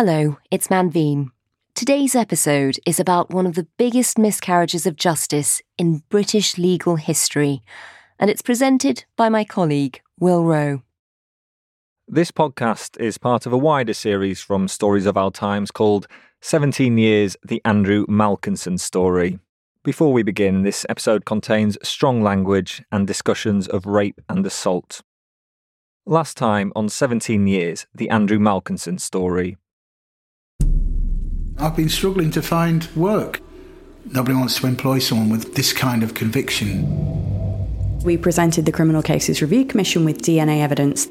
Hello, 0.00 0.36
it's 0.52 0.68
Manveen. 0.68 1.32
Today's 1.74 2.14
episode 2.14 2.78
is 2.86 3.00
about 3.00 3.34
one 3.34 3.46
of 3.46 3.56
the 3.56 3.66
biggest 3.78 4.16
miscarriages 4.16 4.86
of 4.86 4.94
justice 4.94 5.60
in 5.76 6.04
British 6.08 6.56
legal 6.56 6.94
history, 6.94 7.64
and 8.16 8.30
it's 8.30 8.40
presented 8.40 9.06
by 9.16 9.28
my 9.28 9.42
colleague, 9.42 10.00
Will 10.20 10.44
Roe. 10.44 10.84
This 12.06 12.30
podcast 12.30 12.96
is 13.00 13.18
part 13.18 13.44
of 13.44 13.52
a 13.52 13.58
wider 13.58 13.92
series 13.92 14.40
from 14.40 14.68
Stories 14.68 15.04
of 15.04 15.16
Our 15.16 15.32
Times 15.32 15.72
called 15.72 16.06
17 16.42 16.96
Years 16.96 17.36
The 17.44 17.60
Andrew 17.64 18.06
Malkinson 18.06 18.78
Story. 18.78 19.40
Before 19.82 20.12
we 20.12 20.22
begin, 20.22 20.62
this 20.62 20.86
episode 20.88 21.24
contains 21.24 21.76
strong 21.82 22.22
language 22.22 22.84
and 22.92 23.04
discussions 23.04 23.66
of 23.66 23.84
rape 23.84 24.20
and 24.28 24.46
assault. 24.46 25.02
Last 26.06 26.36
time 26.36 26.72
on 26.76 26.88
17 26.88 27.48
Years 27.48 27.88
The 27.92 28.10
Andrew 28.10 28.38
Malkinson 28.38 29.00
Story. 29.00 29.56
I've 31.60 31.74
been 31.74 31.88
struggling 31.88 32.30
to 32.32 32.42
find 32.42 32.88
work. 32.94 33.40
Nobody 34.12 34.34
wants 34.34 34.60
to 34.60 34.66
employ 34.68 35.00
someone 35.00 35.28
with 35.28 35.56
this 35.56 35.72
kind 35.72 36.04
of 36.04 36.14
conviction. 36.14 36.86
We 38.04 38.16
presented 38.16 38.64
the 38.64 38.70
Criminal 38.70 39.02
Cases 39.02 39.42
Review 39.42 39.64
Commission 39.64 40.04
with 40.04 40.22
DNA 40.22 40.60
evidence. 40.60 41.06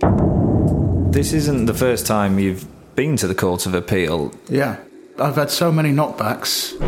This 1.11 1.33
isn't 1.33 1.65
the 1.65 1.73
first 1.73 2.07
time 2.07 2.39
you've 2.39 2.65
been 2.95 3.17
to 3.17 3.27
the 3.27 3.35
Court 3.35 3.65
of 3.65 3.73
Appeal. 3.73 4.33
Yeah, 4.47 4.77
I've 5.19 5.35
had 5.35 5.51
so 5.51 5.69
many 5.69 5.89
knockbacks. 5.89 6.79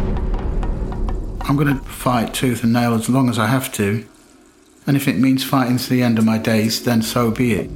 I'm 1.41 1.57
going 1.57 1.77
to 1.77 1.83
fight 1.83 2.33
tooth 2.33 2.63
and 2.63 2.71
nail 2.71 2.93
as 2.93 3.09
long 3.09 3.29
as 3.29 3.37
I 3.37 3.47
have 3.47 3.73
to. 3.73 4.07
And 4.87 4.95
if 4.95 5.05
it 5.09 5.17
means 5.17 5.43
fighting 5.43 5.77
to 5.77 5.89
the 5.89 6.01
end 6.01 6.17
of 6.17 6.23
my 6.23 6.37
days, 6.37 6.83
then 6.85 7.01
so 7.01 7.29
be 7.29 7.53
it 7.53 7.69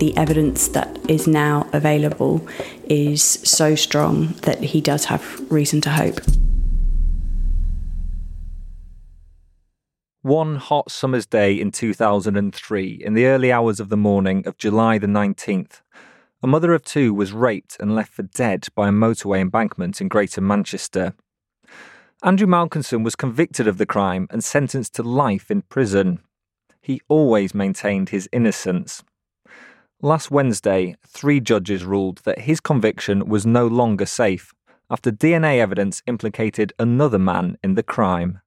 the 0.00 0.16
evidence 0.16 0.68
that 0.68 0.98
is 1.08 1.28
now 1.28 1.68
available 1.74 2.44
is 2.90 3.22
so 3.22 3.74
strong 3.76 4.34
that 4.42 4.60
he 4.60 4.80
does 4.80 5.06
have 5.06 5.40
reason 5.50 5.80
to 5.80 5.90
hope. 5.90 6.20
One 10.22 10.56
hot 10.56 10.90
summer's 10.90 11.24
day 11.24 11.58
in 11.58 11.70
2003, 11.70 13.02
in 13.02 13.14
the 13.14 13.26
early 13.26 13.50
hours 13.50 13.80
of 13.80 13.88
the 13.88 13.96
morning 13.96 14.46
of 14.46 14.58
July 14.58 14.98
the 14.98 15.06
19th, 15.06 15.80
a 16.42 16.46
mother 16.46 16.74
of 16.74 16.84
two 16.84 17.14
was 17.14 17.32
raped 17.32 17.76
and 17.80 17.94
left 17.94 18.12
for 18.12 18.24
dead 18.24 18.66
by 18.74 18.88
a 18.88 18.92
motorway 18.92 19.40
embankment 19.40 20.00
in 20.00 20.08
Greater 20.08 20.40
Manchester. 20.40 21.14
Andrew 22.22 22.46
Malkinson 22.46 23.02
was 23.02 23.16
convicted 23.16 23.66
of 23.66 23.78
the 23.78 23.86
crime 23.86 24.26
and 24.30 24.42
sentenced 24.42 24.94
to 24.96 25.02
life 25.02 25.50
in 25.50 25.62
prison. 25.62 26.20
He 26.82 27.00
always 27.08 27.54
maintained 27.54 28.08
his 28.08 28.28
innocence. 28.32 29.02
Last 30.02 30.30
Wednesday, 30.30 30.96
three 31.06 31.40
judges 31.40 31.84
ruled 31.84 32.22
that 32.24 32.38
his 32.40 32.58
conviction 32.58 33.28
was 33.28 33.44
no 33.44 33.66
longer 33.66 34.06
safe 34.06 34.54
after 34.88 35.12
DNA 35.12 35.58
evidence 35.58 36.02
implicated 36.06 36.72
another 36.78 37.18
man 37.18 37.58
in 37.62 37.74
the 37.74 37.82
crime. 37.82 38.40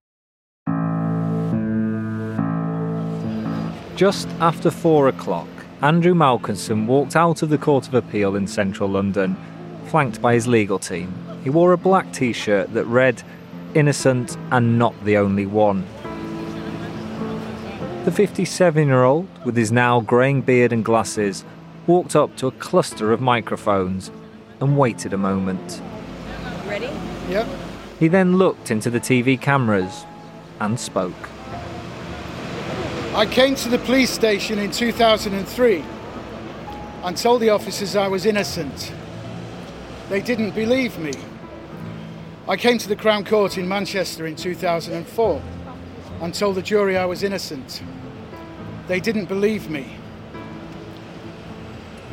Just 3.96 4.28
after 4.40 4.72
four 4.72 5.10
o'clock, 5.10 5.48
Andrew 5.84 6.16
Malkinson 6.16 6.88
walked 6.88 7.16
out 7.16 7.44
of 7.44 7.50
the 7.50 7.60
Court 7.60 7.88
of 7.88 7.94
Appeal 7.94 8.36
in 8.36 8.48
central 8.48 8.90
London, 8.90 9.38
flanked 9.86 10.24
by 10.24 10.34
his 10.34 10.48
legal 10.48 10.80
team. 10.80 11.14
He 11.44 11.52
wore 11.52 11.74
a 11.74 11.78
black 11.78 12.12
t 12.12 12.34
shirt 12.34 12.74
that 12.74 12.86
read, 12.86 13.22
Innocent 13.76 14.38
and 14.50 14.80
not 14.80 14.96
the 15.06 15.18
only 15.18 15.46
one. 15.46 15.86
The 18.06 18.12
57 18.12 18.86
year 18.86 19.06
old, 19.06 19.30
with 19.46 19.56
his 19.56 19.72
now 19.72 20.02
greying 20.02 20.42
beard 20.42 20.74
and 20.74 20.84
glasses, 20.84 21.46
walked 21.88 22.18
up 22.18 22.36
to 22.36 22.48
a 22.48 22.52
cluster 22.52 23.14
of 23.14 23.22
microphones 23.22 24.12
and 24.60 24.78
waited 24.78 25.14
a 25.14 25.18
moment. 25.18 25.82
Ready? 26.68 26.90
Yep. 27.30 27.48
He 28.02 28.10
then 28.10 28.36
looked 28.36 28.72
into 28.72 28.90
the 28.90 29.00
TV 29.00 29.40
cameras 29.40 30.06
and 30.60 30.78
spoke. 30.78 31.30
I 33.16 33.26
came 33.26 33.56
to 33.56 33.70
the 33.70 33.80
police 33.80 34.10
station 34.10 34.60
in 34.60 34.72
2003 34.72 35.86
and 37.04 37.16
told 37.16 37.42
the 37.42 37.52
officers 37.52 37.96
I 37.96 38.10
was 38.10 38.26
innocent. 38.26 38.92
They 40.10 40.20
didn't 40.20 40.52
believe 40.52 41.00
me. 41.00 41.14
I 42.50 42.58
came 42.58 42.78
to 42.80 42.90
the 42.90 42.98
Crown 42.98 43.24
Court 43.24 43.58
in 43.58 43.66
Manchester 43.66 44.26
in 44.26 44.36
2004 44.36 45.42
and 46.24 46.34
told 46.34 46.56
the 46.56 46.62
jury 46.62 46.96
I 46.96 47.04
was 47.06 47.22
innocent. 47.22 47.84
They 48.88 49.02
didn't 49.02 49.26
believe 49.26 49.70
me. 49.70 49.94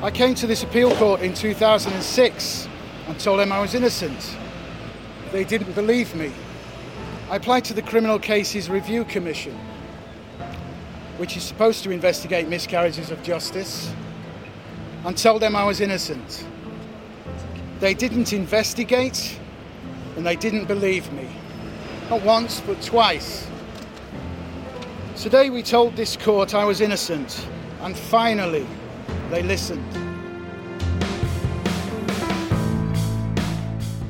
I 0.02 0.10
came 0.10 0.34
to 0.34 0.48
this 0.48 0.64
appeal 0.64 0.92
court 0.96 1.20
in 1.20 1.32
2006 1.32 2.68
and 3.06 3.20
told 3.20 3.38
them 3.38 3.52
I 3.52 3.60
was 3.60 3.72
innocent. 3.76 4.36
They 5.30 5.44
didn't 5.44 5.74
believe 5.76 6.12
me. 6.16 6.32
I 7.30 7.36
applied 7.36 7.64
to 7.66 7.72
the 7.72 7.82
Criminal 7.82 8.18
Cases 8.18 8.68
Review 8.68 9.04
Commission, 9.04 9.56
which 11.16 11.36
is 11.36 11.44
supposed 11.44 11.84
to 11.84 11.92
investigate 11.92 12.48
miscarriages 12.48 13.12
of 13.12 13.22
justice, 13.22 13.94
and 15.04 15.16
told 15.16 15.40
them 15.40 15.54
I 15.54 15.62
was 15.62 15.80
innocent. 15.80 16.44
They 17.78 17.94
didn't 17.94 18.32
investigate 18.32 19.38
and 20.16 20.26
they 20.26 20.34
didn't 20.34 20.64
believe 20.64 21.12
me. 21.12 21.28
Not 22.10 22.22
once, 22.24 22.60
but 22.60 22.82
twice. 22.82 23.46
Today 25.20 25.50
we 25.50 25.62
told 25.62 25.96
this 25.96 26.16
court 26.16 26.54
I 26.54 26.64
was 26.64 26.80
innocent, 26.80 27.46
and 27.82 27.94
finally 27.94 28.66
they 29.28 29.42
listened. 29.42 29.84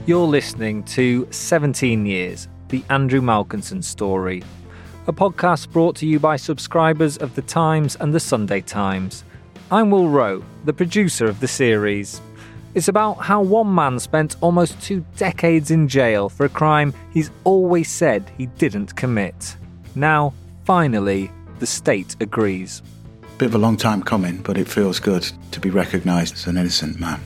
You're 0.07 0.29
listening 0.29 0.85
to 0.85 1.27
17 1.33 2.07
Years, 2.07 2.47
the 2.69 2.85
Andrew 2.91 3.21
Malkinson 3.21 3.83
story, 3.83 4.45
a 5.09 5.13
podcast 5.13 5.73
brought 5.73 5.97
to 5.97 6.07
you 6.07 6.21
by 6.21 6.37
subscribers 6.37 7.17
of 7.17 7.35
The 7.35 7.43
Times 7.43 7.97
and 7.99 8.15
The 8.15 8.21
Sunday 8.21 8.61
Times. 8.61 9.25
I'm 9.73 9.91
Will 9.91 10.09
Roe, 10.09 10.45
the 10.65 10.73
producer 10.73 11.27
of 11.27 11.41
the 11.41 11.49
series. 11.49 12.21
It's 12.75 12.87
about 12.87 13.15
how 13.15 13.43
one 13.43 13.75
man 13.75 13.99
spent 13.99 14.37
almost 14.41 14.81
two 14.81 15.05
decades 15.17 15.73
in 15.73 15.89
jail 15.89 16.29
for 16.29 16.47
a 16.47 16.49
crime 16.49 16.95
he's 17.13 17.33
always 17.43 17.91
said 17.91 18.31
he 18.39 18.47
didn't 18.47 18.95
commit. 18.95 19.57
Now, 19.97 20.35
finally, 20.65 21.31
the 21.59 21.67
state 21.67 22.17
agrees. 22.21 22.83
Bit 23.39 23.47
of 23.47 23.55
a 23.55 23.59
long 23.59 23.77
time 23.77 24.03
coming, 24.03 24.39
but 24.39 24.59
it 24.59 24.69
feels 24.69 25.01
good 25.01 25.31
to 25.51 25.61
be 25.61 25.71
recognised 25.71 26.35
as 26.35 26.47
an 26.47 26.57
innocent 26.57 27.01
man. 27.01 27.21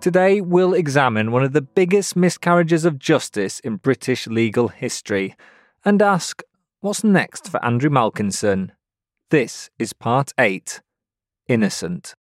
Today, 0.00 0.42
we'll 0.42 0.74
examine 0.74 1.32
one 1.32 1.42
of 1.42 1.54
the 1.54 1.62
biggest 1.62 2.14
miscarriages 2.14 2.84
of 2.84 2.98
justice 2.98 3.58
in 3.60 3.76
British 3.76 4.26
legal 4.26 4.68
history 4.68 5.34
and 5.82 6.02
ask 6.02 6.42
what's 6.80 7.02
next 7.02 7.48
for 7.48 7.64
Andrew 7.64 7.88
Malkinson? 7.88 8.72
This 9.30 9.70
is 9.78 9.94
part 9.94 10.32
8 10.38 10.82
Innocent. 11.48 12.14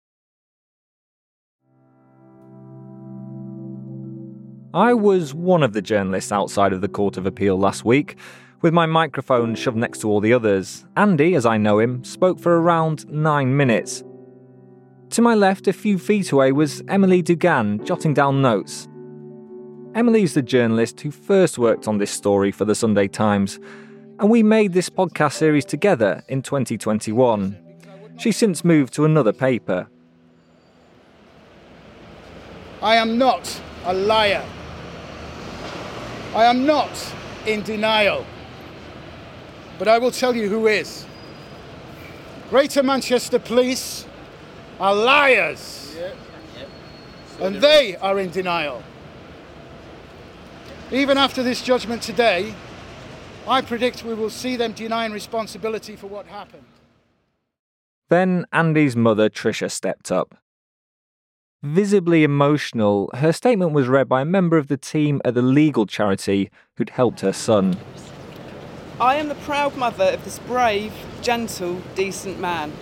I 4.75 4.95
was 4.95 5.35
one 5.35 5.63
of 5.63 5.75
the 5.75 5.83
journalists 5.83 6.33
outside 6.33 6.73
of 6.73 6.81
the 6.81 6.89
Court 6.89 7.19
of 7.19 7.27
Appeal 7.27 7.59
last 7.59 7.85
week, 7.85 8.17
with 8.63 8.73
my 8.73 8.87
microphone 8.87 9.55
shoved 9.55 9.77
next 9.77 10.01
to 10.01 10.09
all 10.09 10.21
the 10.21 10.33
others. 10.33 10.87
Andy, 10.97 11.35
as 11.35 11.45
I 11.45 11.59
know 11.59 11.79
him, 11.79 12.03
spoke 12.05 12.41
for 12.41 12.59
around 12.59 13.07
nine 13.07 13.55
minutes. 13.55 14.03
To 15.11 15.21
my 15.21 15.35
left, 15.35 15.69
a 15.69 15.75
few 15.75 15.99
feet 15.99 16.33
away, 16.33 16.53
was 16.53 16.83
Emily 16.89 17.21
Dugan, 17.21 17.85
jotting 17.85 18.15
down 18.15 18.41
notes. 18.41 18.89
Emily's 19.95 20.33
the 20.33 20.41
journalist 20.41 21.03
who 21.03 21.11
first 21.11 21.59
worked 21.59 21.87
on 21.87 21.99
this 21.99 22.11
story 22.11 22.51
for 22.51 22.65
the 22.65 22.75
Sunday 22.75 23.09
Times, 23.09 23.61
and 24.21 24.31
we 24.31 24.43
made 24.43 24.73
this 24.73 24.89
podcast 24.89 25.35
series 25.35 25.67
together 25.67 26.23
in 26.29 26.41
2021. 26.41 27.59
She's 28.17 28.39
since 28.39 28.65
moved 28.65 28.95
to 28.95 29.05
another 29.05 29.35
paper. 29.35 29.87
I 32.81 32.97
am 32.97 33.19
not 33.19 33.61
a 33.85 33.93
liar. 33.93 34.43
I 36.34 36.44
am 36.44 36.64
not 36.64 36.90
in 37.46 37.62
denial. 37.62 38.25
But 39.79 39.88
I 39.88 39.99
will 39.99 40.11
tell 40.11 40.34
you 40.34 40.49
who 40.49 40.67
is. 40.67 41.05
Greater 42.49 42.82
Manchester 42.82 43.38
Police 43.38 44.06
are 44.81 44.94
liars. 44.94 45.96
And 47.40 47.56
they 47.56 47.96
are 47.96 48.19
in 48.19 48.31
denial. 48.31 48.82
Even 50.90 51.19
after 51.19 51.43
this 51.43 51.62
judgment 51.62 52.02
today, 52.02 52.55
I 53.46 53.61
predict 53.61 54.05
we 54.05 54.14
will 54.14 54.31
see 54.31 54.56
them 54.56 54.73
denying 54.73 55.12
responsibility 55.12 55.96
for 55.96 56.06
what 56.06 56.26
happened. 56.26 56.64
Then 58.08 58.46
Andy's 58.52 58.94
mother, 58.94 59.28
Tricia, 59.28 59.70
stepped 59.70 60.12
up. 60.12 60.35
Visibly 61.62 62.25
emotional, 62.25 63.09
her 63.14 63.32
statement 63.32 63.70
was 63.70 63.87
read 63.87 64.09
by 64.09 64.23
a 64.23 64.25
member 64.25 64.59
of 64.59 64.67
the 64.67 64.76
team 64.76 65.20
at 65.25 65.35
the 65.35 65.43
legal 65.43 65.87
charity 65.87 66.50
who'd 66.75 66.91
helped 66.91 67.20
her 67.20 67.32
son. 67.32 67.76
I 69.00 69.14
am 69.14 69.29
the 69.29 69.37
proud 69.37 69.76
mother 69.76 70.06
of 70.06 70.25
this 70.25 70.41
brave, 70.41 70.93
gentle, 71.20 71.81
decent 71.94 72.41
man. 72.41 72.73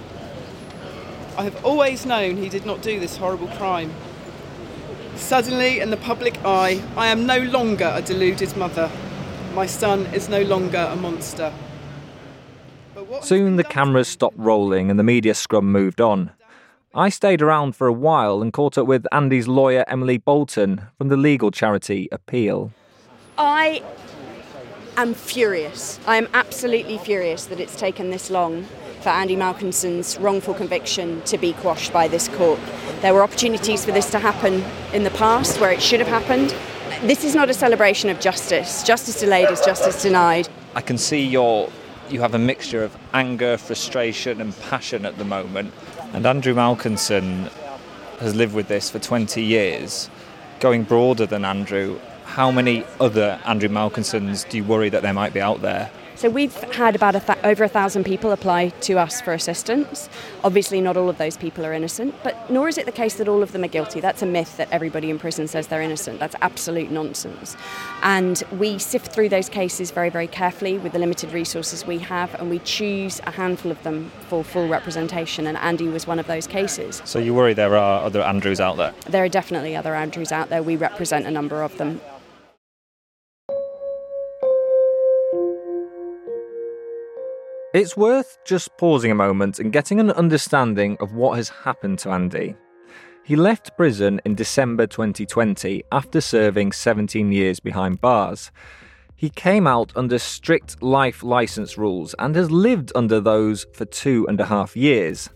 I 1.37 1.43
have 1.43 1.63
always 1.63 2.07
known 2.07 2.39
he 2.39 2.49
did 2.49 2.65
not 2.65 2.81
do 2.81 2.99
this 2.99 3.19
horrible 3.19 3.49
crime. 3.49 3.93
Suddenly, 5.15 5.81
in 5.81 5.91
the 5.91 5.99
public 5.99 6.43
eye, 6.43 6.83
I 6.97 7.09
am 7.09 7.27
no 7.27 7.39
longer 7.39 7.93
a 7.95 8.01
deluded 8.01 8.57
mother. 8.57 8.91
My 9.53 9.67
son 9.67 10.07
is 10.07 10.31
no 10.31 10.41
longer 10.41 10.89
a 10.91 10.97
monster. 10.97 11.53
Soon 13.21 13.57
the 13.57 13.65
cameras 13.65 14.09
stopped 14.09 14.39
rolling 14.39 14.89
and 14.89 14.99
the 14.99 15.05
media 15.05 15.35
scrum 15.35 15.71
moved 15.71 16.01
on. 16.01 16.31
I 16.95 17.09
stayed 17.09 17.41
around 17.41 17.77
for 17.77 17.87
a 17.87 17.93
while 17.93 18.43
and 18.43 18.53
caught 18.53 18.77
up 18.77 18.89
with 18.89 19.07
Andy's 19.13 19.47
lawyer, 19.47 19.85
Emily 19.87 20.19
Bolton, 20.19 20.89
from 20.99 21.07
the 21.07 21.17
legal 21.17 21.53
charity 21.53 22.09
Appeal. 22.11 22.73
I 23.39 23.81
am 24.97 25.15
furious. 25.15 26.01
I 26.09 26.17
am 26.17 26.27
absolutely 26.35 26.99
furious 26.99 27.47
that 27.47 27.61
it's 27.61 27.77
taken 27.77 28.11
this 28.11 28.29
long 28.29 28.67
for 29.03 29.11
Andy 29.11 29.37
Malkinson's 29.37 30.19
wrongful 30.19 30.53
conviction 30.53 31.23
to 31.27 31.39
be 31.39 31.53
quashed 31.53 31.93
by 31.93 32.09
this 32.09 32.27
court. 32.27 32.59
There 33.03 33.15
were 33.15 33.23
opportunities 33.23 33.85
for 33.85 33.93
this 33.93 34.11
to 34.11 34.19
happen 34.19 34.65
in 34.93 35.05
the 35.05 35.11
past 35.11 35.61
where 35.61 35.71
it 35.71 35.81
should 35.81 36.01
have 36.01 36.09
happened. 36.09 36.57
This 37.03 37.23
is 37.23 37.37
not 37.37 37.49
a 37.49 37.55
celebration 37.55 38.11
of 38.11 38.19
justice. 38.19 38.83
Justice 38.83 39.21
delayed 39.21 39.49
is 39.49 39.61
justice 39.61 40.03
denied. 40.03 40.49
I 40.75 40.81
can 40.81 40.99
see 40.99 41.25
your 41.25 41.71
you 42.11 42.21
have 42.21 42.35
a 42.35 42.39
mixture 42.39 42.83
of 42.83 42.97
anger, 43.13 43.57
frustration, 43.57 44.41
and 44.41 44.59
passion 44.63 45.07
at 45.07 45.17
the 45.19 45.25
moment. 45.25 45.73
And 46.13 46.27
Andrew 46.27 46.55
Malkinson 46.55 47.51
has 48.19 48.35
lived 48.35 48.55
with 48.55 48.67
this 48.69 48.91
for 48.91 48.99
20 48.99 49.43
years. 49.43 50.11
Going 50.59 50.83
broader 50.83 51.25
than 51.25 51.45
Andrew, 51.45 52.01
how 52.25 52.51
many 52.51 52.85
other 52.99 53.41
Andrew 53.45 53.69
Malkinsons 53.69 54.49
do 54.49 54.57
you 54.57 54.65
worry 54.65 54.89
that 54.89 55.03
there 55.03 55.13
might 55.13 55.33
be 55.33 55.41
out 55.41 55.63
there? 55.63 55.91
So 56.21 56.29
we've 56.29 56.55
had 56.75 56.95
about 56.95 57.17
a 57.17 57.21
th- 57.21 57.39
over 57.45 57.65
a 57.65 57.69
thousand 57.69 58.05
people 58.05 58.31
apply 58.31 58.69
to 58.69 58.99
us 58.99 59.23
for 59.23 59.33
assistance. 59.33 60.11
Obviously, 60.45 60.79
not 60.83 60.99
all 60.99 61.09
of 61.09 61.17
those 61.17 61.39
people 61.39 61.65
are 61.65 61.73
innocent, 61.73 62.15
but 62.23 62.51
nor 62.51 62.69
is 62.69 62.77
it 62.77 62.85
the 62.85 62.93
case 62.93 63.15
that 63.15 63.27
all 63.27 63.43
of 63.43 63.53
them 63.53 63.65
are 63.65 63.69
guilty. 63.69 64.01
That's 64.01 64.21
a 64.21 64.27
myth 64.27 64.59
that 64.59 64.69
everybody 64.71 65.09
in 65.09 65.19
prison 65.19 65.49
says 65.49 65.69
they're 65.69 65.81
innocent. 65.81 66.21
That's 66.21 66.37
absolute 66.43 66.91
nonsense. 66.91 67.57
And 68.03 68.43
we 68.59 68.79
sift 68.79 69.15
through 69.15 69.31
those 69.31 69.49
cases 69.49 69.93
very, 69.93 70.11
very 70.11 70.27
carefully 70.27 70.77
with 70.77 70.93
the 70.93 70.99
limited 70.99 71.33
resources 71.33 71.87
we 71.87 71.97
have, 72.01 72.35
and 72.35 72.51
we 72.51 72.59
choose 72.59 73.21
a 73.21 73.31
handful 73.31 73.73
of 73.73 73.83
them 73.83 74.13
for 74.29 74.45
full 74.45 74.69
representation. 74.69 75.47
And 75.47 75.57
Andy 75.57 75.89
was 75.89 76.07
one 76.07 76.19
of 76.19 76.27
those 76.27 76.47
cases. 76.47 77.01
So 77.07 77.19
you 77.19 77.33
worry 77.33 77.55
there 77.55 77.79
are 77.79 78.05
other 78.05 78.21
Andrews 78.21 78.61
out 78.61 78.77
there? 78.77 78.93
There 79.09 79.25
are 79.25 79.31
definitely 79.31 79.75
other 79.75 79.95
Andrews 79.95 80.33
out 80.33 80.51
there. 80.51 80.63
We 80.63 80.77
represent 80.77 81.25
a 81.25 81.31
number 81.31 81.63
of 81.63 81.79
them. 81.79 82.03
It's 87.73 87.97
worth 87.97 88.37
just 88.45 88.77
pausing 88.79 89.13
a 89.13 89.15
moment 89.15 89.61
and 89.61 89.73
getting 89.73 90.01
an 90.01 90.11
understanding 90.11 90.97
of 90.99 91.15
what 91.15 91.37
has 91.37 91.51
happened 91.51 92.01
to 92.01 92.11
Andy. 92.11 92.57
He 93.23 93.37
left 93.37 93.77
prison 93.77 94.21
in 94.25 94.35
December 94.35 94.89
2020 94.89 95.85
after 95.93 96.21
serving 96.21 96.73
17 96.73 97.31
years 97.31 97.61
behind 97.61 98.01
bars. 98.01 98.51
He 99.15 99.31
came 99.31 99.69
out 99.69 99.93
under 99.95 100.19
strict 100.19 100.83
life 100.83 101.23
license 101.23 101.79
rules 101.79 102.13
and 102.19 102.35
has 102.35 102.51
lived 102.51 102.91
under 102.97 103.21
those 103.21 103.67
for 103.73 103.85
two 103.85 104.27
and 104.29 104.41
a 104.41 104.47
half 104.47 104.77
years. 104.77 105.29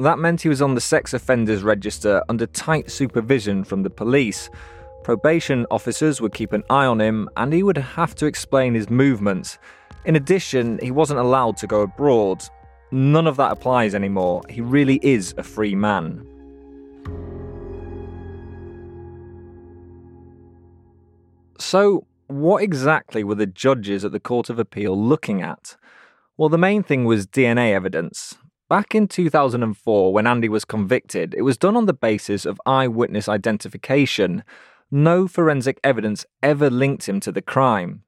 That 0.00 0.18
meant 0.18 0.40
he 0.40 0.48
was 0.48 0.62
on 0.62 0.74
the 0.74 0.80
sex 0.80 1.14
offenders 1.14 1.62
register 1.62 2.24
under 2.28 2.46
tight 2.46 2.90
supervision 2.90 3.62
from 3.62 3.84
the 3.84 3.90
police. 3.90 4.50
Probation 5.04 5.64
officers 5.70 6.20
would 6.20 6.34
keep 6.34 6.52
an 6.52 6.64
eye 6.70 6.86
on 6.86 7.00
him 7.00 7.28
and 7.36 7.52
he 7.52 7.62
would 7.62 7.78
have 7.78 8.16
to 8.16 8.26
explain 8.26 8.74
his 8.74 8.90
movements. 8.90 9.60
In 10.08 10.16
addition, 10.16 10.78
he 10.82 10.90
wasn't 10.90 11.20
allowed 11.20 11.58
to 11.58 11.66
go 11.66 11.82
abroad. 11.82 12.42
None 12.90 13.26
of 13.26 13.36
that 13.36 13.52
applies 13.52 13.94
anymore. 13.94 14.40
He 14.48 14.62
really 14.62 14.98
is 15.02 15.34
a 15.36 15.42
free 15.42 15.74
man. 15.74 16.26
So, 21.58 22.06
what 22.28 22.62
exactly 22.62 23.22
were 23.22 23.34
the 23.34 23.44
judges 23.44 24.02
at 24.02 24.12
the 24.12 24.18
Court 24.18 24.48
of 24.48 24.58
Appeal 24.58 24.98
looking 24.98 25.42
at? 25.42 25.76
Well, 26.38 26.48
the 26.48 26.56
main 26.56 26.82
thing 26.82 27.04
was 27.04 27.26
DNA 27.26 27.74
evidence. 27.74 28.38
Back 28.70 28.94
in 28.94 29.08
2004, 29.08 30.10
when 30.14 30.26
Andy 30.26 30.48
was 30.48 30.64
convicted, 30.64 31.34
it 31.34 31.42
was 31.42 31.58
done 31.58 31.76
on 31.76 31.84
the 31.84 31.92
basis 31.92 32.46
of 32.46 32.58
eyewitness 32.64 33.28
identification. 33.28 34.42
No 34.90 35.28
forensic 35.28 35.78
evidence 35.84 36.24
ever 36.42 36.70
linked 36.70 37.06
him 37.06 37.20
to 37.20 37.30
the 37.30 37.42
crime. 37.42 38.04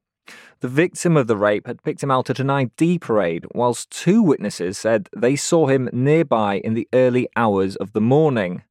The 0.60 0.68
victim 0.68 1.16
of 1.16 1.26
the 1.26 1.38
rape 1.38 1.66
had 1.66 1.82
picked 1.82 2.02
him 2.02 2.10
out 2.10 2.28
at 2.28 2.38
an 2.38 2.50
ID 2.50 2.98
parade, 2.98 3.46
whilst 3.52 3.90
two 3.90 4.22
witnesses 4.22 4.76
said 4.76 5.08
they 5.16 5.34
saw 5.34 5.66
him 5.66 5.88
nearby 5.90 6.60
in 6.62 6.74
the 6.74 6.88
early 6.92 7.28
hours 7.34 7.76
of 7.76 7.92
the 7.92 8.00
morning. 8.00 8.62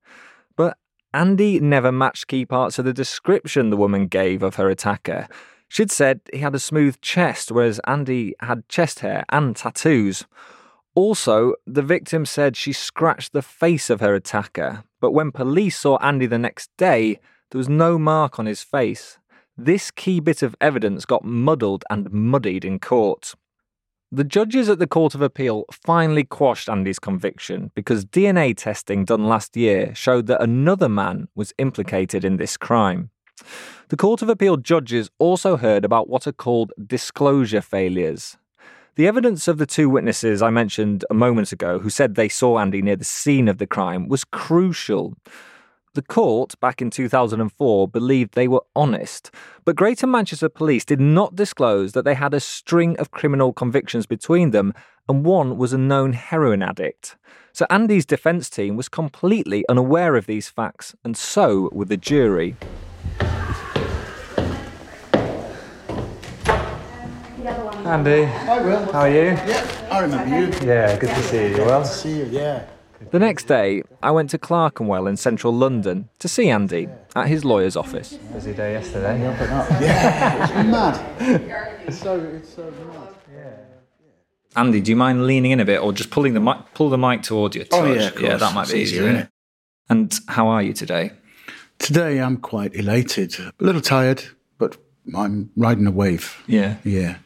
But 0.55 0.77
Andy 1.13 1.60
never 1.60 1.91
matched 1.91 2.27
key 2.27 2.46
parts 2.46 2.77
of 2.77 2.86
the 2.86 2.93
description 2.93 3.69
the 3.69 3.77
woman 3.77 4.08
gave 4.08 4.43
of 4.43 4.55
her 4.55 4.69
attacker. 4.69 5.27
She'd 5.67 5.91
said 5.91 6.22
he 6.31 6.39
had 6.39 6.55
a 6.55 6.60
smooth 6.60 7.01
chest, 7.01 7.51
whereas 7.51 7.79
Andy 7.88 8.36
had 8.41 8.69
chest 8.69 9.00
hair 9.00 9.25
and 9.29 9.55
tattoos. 9.55 10.25
Also, 10.93 11.53
the 11.65 11.81
victim 11.81 12.25
said 12.25 12.55
she 12.55 12.74
scratched 12.74 13.34
the 13.34 13.41
face 13.41 13.89
of 13.89 14.00
her 14.00 14.13
attacker, 14.13 14.84
but 15.00 15.12
when 15.12 15.31
police 15.31 15.79
saw 15.79 15.98
Andy 15.98 16.25
the 16.25 16.38
next 16.38 16.69
day, 16.77 17.19
there 17.51 17.60
was 17.60 17.69
no 17.69 17.98
mark 17.98 18.38
on 18.38 18.48
his 18.48 18.63
face. 18.63 19.19
This 19.62 19.92
key 19.92 20.22
bit 20.22 20.42
of 20.42 20.56
evidence 20.62 21.04
got 21.04 21.25
muddled 21.25 21.84
and 21.89 22.10
muddied 22.13 22.63
in 22.63 22.80
court. 22.80 23.36
The 24.10 24.24
judges 24.24 24.70
at 24.70 24.80
the 24.80 24.88
Court 24.88 25.16
of 25.16 25.22
Appeal 25.22 25.66
finally 25.70 26.24
quashed 26.24 26.70
Andy's 26.70 26.98
conviction 26.98 27.70
because 27.75 28.06
DNA 28.06 28.56
testing 28.56 29.04
done 29.04 29.25
last 29.25 29.58
year 29.58 29.94
showed 29.94 30.28
that 30.28 30.42
another 30.42 30.88
man 30.88 31.28
was 31.36 31.54
implicated 31.58 32.24
in 32.24 32.38
this 32.38 32.56
crime. 32.56 33.10
The 33.89 33.98
Court 33.98 34.22
of 34.22 34.30
Appeal 34.30 34.56
judges 34.56 35.10
also 35.20 35.58
heard 35.58 35.84
about 35.84 36.08
what 36.08 36.25
are 36.25 36.32
called 36.32 36.72
disclosure 36.88 37.62
failures. 37.62 38.38
The 38.96 39.08
evidence 39.08 39.50
of 39.50 39.58
the 39.58 39.66
two 39.66 39.89
witnesses 39.89 40.42
I 40.42 40.51
mentioned 40.51 41.04
a 41.10 41.13
moment 41.13 41.51
ago 41.51 41.80
who 41.80 41.89
said 41.89 42.16
they 42.16 42.30
saw 42.30 42.60
Andy 42.60 42.82
near 42.82 42.96
the 42.96 43.04
scene 43.04 43.50
of 43.50 43.58
the 43.58 43.68
crime 43.68 44.08
was 44.08 44.24
crucial. 44.24 45.18
The 45.96 46.03
court, 46.03 46.53
back 46.60 46.84
in 46.84 46.91
2004, 46.91 47.88
believed 47.88 48.36
they 48.36 48.48
were 48.48 48.62
honest, 48.75 49.31
but 49.65 49.75
Greater 49.75 50.05
Manchester 50.05 50.48
Police 50.48 50.86
did 50.86 51.00
not 51.00 51.36
disclose 51.36 51.93
that 51.93 52.05
they 52.05 52.13
had 52.13 52.31
a 52.36 52.39
string 52.39 52.96
of 52.98 53.10
criminal 53.10 53.53
convictions 53.53 54.05
between 54.05 54.51
them, 54.51 54.75
and 55.08 55.25
one 55.25 55.58
was 55.58 55.74
a 55.74 55.79
known 55.79 56.13
heroin 56.13 56.62
addict. 56.62 57.17
So 57.53 57.65
Andy's 57.72 58.05
defence 58.05 58.51
team 58.51 58.75
was 58.75 58.88
completely 58.88 59.65
unaware 59.67 60.15
of 60.15 60.27
these 60.27 60.48
facts, 60.48 60.96
and 61.03 61.17
so 61.17 61.69
were 61.74 61.86
the 61.86 61.98
jury. 61.98 62.55
Andy, 67.84 68.25
I 68.25 68.62
will. 68.62 68.91
how 68.91 69.00
are 69.00 69.10
you? 69.10 69.31
Yeah, 69.31 69.88
I 69.91 70.00
remember 70.01 70.39
you. 70.39 70.67
Yeah, 70.67 70.96
good 70.98 71.10
to 71.10 71.24
see 71.24 71.48
you. 71.48 71.58
You 71.58 71.65
well? 71.65 71.84
See 71.84 72.19
you, 72.19 72.25
yeah. 72.25 72.67
The 73.12 73.20
next 73.20 73.46
day, 73.48 73.82
I 74.03 74.12
went 74.12 74.29
to 74.32 74.38
Clerkenwell 74.38 75.08
in 75.08 75.15
central 75.18 75.53
London 75.53 76.10
to 76.20 76.27
see 76.27 76.50
Andy 76.50 76.89
at 77.15 77.27
his 77.27 77.46
lawyer's 77.46 77.75
office. 77.75 78.13
Busy 78.34 78.53
day 78.53 78.74
yesterday. 78.74 79.20
Yeah, 79.82 80.44
it's 80.44 80.53
mad. 80.70 81.75
It's 81.88 82.00
so, 82.00 82.20
it's 82.20 82.53
so 82.53 82.63
mad. 82.72 83.10
Yeah. 83.34 83.51
Andy, 84.56 84.82
do 84.82 84.91
you 84.91 84.96
mind 84.96 85.25
leaning 85.25 85.51
in 85.51 85.60
a 85.60 85.65
bit 85.65 85.82
or 85.82 85.91
just 85.94 86.12
pulling 86.12 86.34
the 86.34 86.39
mic, 86.39 86.58
pull 86.74 86.89
the 86.89 86.98
mic 86.98 87.24
toward 87.24 87.56
you? 87.56 87.65
Oh, 87.72 87.86
yeah, 87.91 88.12
yeah, 88.20 88.36
that 88.36 88.53
might 88.53 88.68
be 88.68 88.79
easier, 88.79 89.01
easier. 89.01 89.03
isn't 89.10 89.15
it? 89.22 89.29
And 89.89 90.20
how 90.27 90.48
are 90.50 90.62
you 90.62 90.74
today? 90.74 91.12
Today 91.79 92.20
I'm 92.22 92.38
quite 92.38 92.75
elated. 92.75 93.39
A 93.39 93.53
little 93.60 93.82
tired, 93.82 94.24
but 94.60 94.77
I'm 95.15 95.50
riding 95.56 95.88
a 95.88 95.91
wave. 95.91 96.44
Yeah. 96.46 96.75
Yeah. 96.84 97.18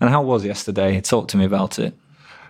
And 0.00 0.08
how 0.08 0.22
was 0.22 0.44
yesterday? 0.44 1.00
Talk 1.00 1.28
to 1.28 1.36
me 1.36 1.44
about 1.44 1.78
it. 1.78 1.94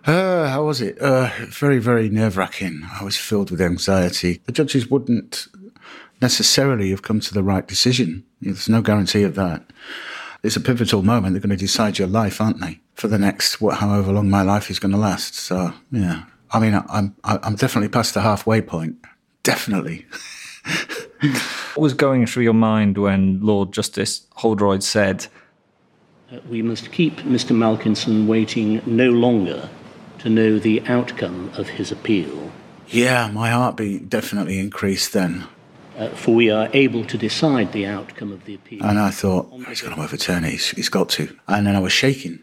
Uh, 0.07 0.49
how 0.49 0.65
was 0.65 0.81
it? 0.81 0.99
Uh, 0.99 1.31
very, 1.49 1.79
very 1.79 2.11
nerve 2.11 2.37
wracking. 2.37 2.83
I 2.93 3.05
was 3.05 3.17
filled 3.17 3.51
with 3.51 3.61
anxiety. 3.61 4.43
The 4.45 4.53
judges 4.53 4.91
wouldn't 4.91 5.49
necessarily 6.21 6.91
have 6.91 7.03
come 7.03 7.21
to 7.21 7.33
the 7.33 7.43
right 7.43 7.67
decision. 7.67 8.25
There's 8.41 8.69
no 8.69 8.83
guarantee 8.83 9.23
of 9.23 9.35
that. 9.37 9.65
It's 10.43 10.57
a 10.57 10.61
pivotal 10.61 11.03
moment. 11.03 11.33
They're 11.33 11.41
going 11.41 11.57
to 11.57 11.57
decide 11.57 11.99
your 11.99 12.09
life, 12.09 12.41
aren't 12.41 12.61
they? 12.61 12.81
For 12.95 13.09
the 13.09 13.19
next, 13.19 13.63
what, 13.63 13.79
however 13.79 14.13
long 14.13 14.29
my 14.29 14.43
life 14.43 14.71
is 14.71 14.79
going 14.79 14.93
to 14.93 14.99
last. 14.99 15.35
So, 15.35 15.73
yeah. 15.91 16.25
I 16.51 16.61
mean, 16.61 16.75
I'm, 16.89 17.17
I'm 17.25 17.55
definitely 17.55 17.89
past 17.89 18.13
the 18.13 18.21
halfway 18.21 18.61
point. 18.61 18.97
Definitely. 19.43 20.07
What 21.75 21.83
was 21.83 21.95
going 21.95 22.27
through 22.27 22.43
your 22.43 22.53
mind 22.53 22.99
when 22.99 23.41
Lord 23.41 23.73
Justice 23.73 24.27
Holroyde 24.37 24.83
said, 24.83 25.27
We 26.49 26.61
must 26.61 26.93
keep 26.93 27.17
Mr. 27.21 27.57
Malkinson 27.57 28.27
waiting 28.27 28.83
no 28.87 29.11
longer 29.11 29.69
to 30.25 30.31
know 30.31 30.59
the 30.59 30.81
outcome 30.87 31.51
of 31.57 31.69
his 31.69 31.93
appeal, 31.93 32.51
Yeah, 32.89 33.31
my 33.31 33.51
heartbeat 33.51 34.09
definitely 34.09 34.59
increased 34.59 35.13
then. 35.13 35.45
uh, 35.99 36.09
for 36.09 36.35
we 36.35 36.51
are 36.51 36.69
able 36.73 37.05
to 37.05 37.17
decide 37.19 37.73
the 37.73 37.87
outcome 37.87 38.33
of 38.33 38.45
the 38.47 38.55
appeal. 38.55 38.83
And 38.83 38.99
I 38.99 39.11
thought, 39.11 39.51
he's 39.69 39.83
going 39.83 39.95
to 39.95 40.01
overturn 40.03 40.45
it. 40.45 40.51
He's, 40.53 40.71
he's 40.71 40.89
got 40.89 41.09
to. 41.11 41.37
And 41.47 41.67
then 41.67 41.77
I 41.77 41.79
was 41.81 41.93
shaking. 41.93 42.41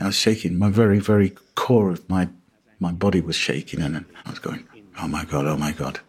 I 0.00 0.06
was 0.06 0.14
shaking. 0.16 0.58
My 0.58 0.70
very, 0.70 1.00
very 1.00 1.30
core 1.56 1.90
of 1.90 2.08
my, 2.08 2.28
my 2.78 2.92
body 2.92 3.20
was 3.20 3.36
shaking. 3.36 3.80
And 3.82 4.04
I 4.24 4.30
was 4.30 4.38
going, 4.38 4.66
oh 5.00 5.08
my 5.08 5.24
God, 5.24 5.46
oh 5.46 5.56
my 5.56 5.72
God. 5.72 6.00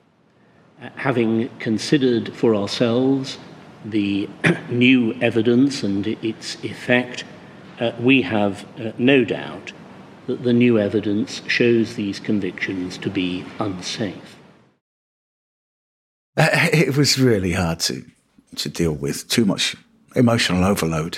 Uh, 0.82 0.90
Having 0.96 1.50
considered 1.60 2.34
for 2.36 2.56
ourselves 2.56 3.40
the 3.84 4.30
new 4.70 5.14
evidence 5.22 5.84
and 5.84 6.06
its 6.08 6.64
effect, 6.64 7.24
uh, 7.80 7.92
we 8.00 8.22
have 8.22 8.66
uh, 8.80 8.92
no 8.98 9.24
doubt 9.26 9.74
that 10.28 10.44
the 10.44 10.54
new 10.54 10.80
evidence 10.80 11.42
shows 11.48 11.96
these 11.96 12.20
convictions 12.20 12.98
to 13.00 13.10
be 13.10 13.46
unsafe. 13.60 14.38
Uh, 16.36 16.70
it 16.74 16.98
was 16.98 17.20
really 17.20 17.54
hard 17.54 17.80
to, 17.82 18.04
to 18.56 18.70
deal 18.70 18.94
with. 18.94 19.28
Too 19.28 19.46
much 19.46 19.76
emotional 20.16 20.64
overload. 20.64 21.18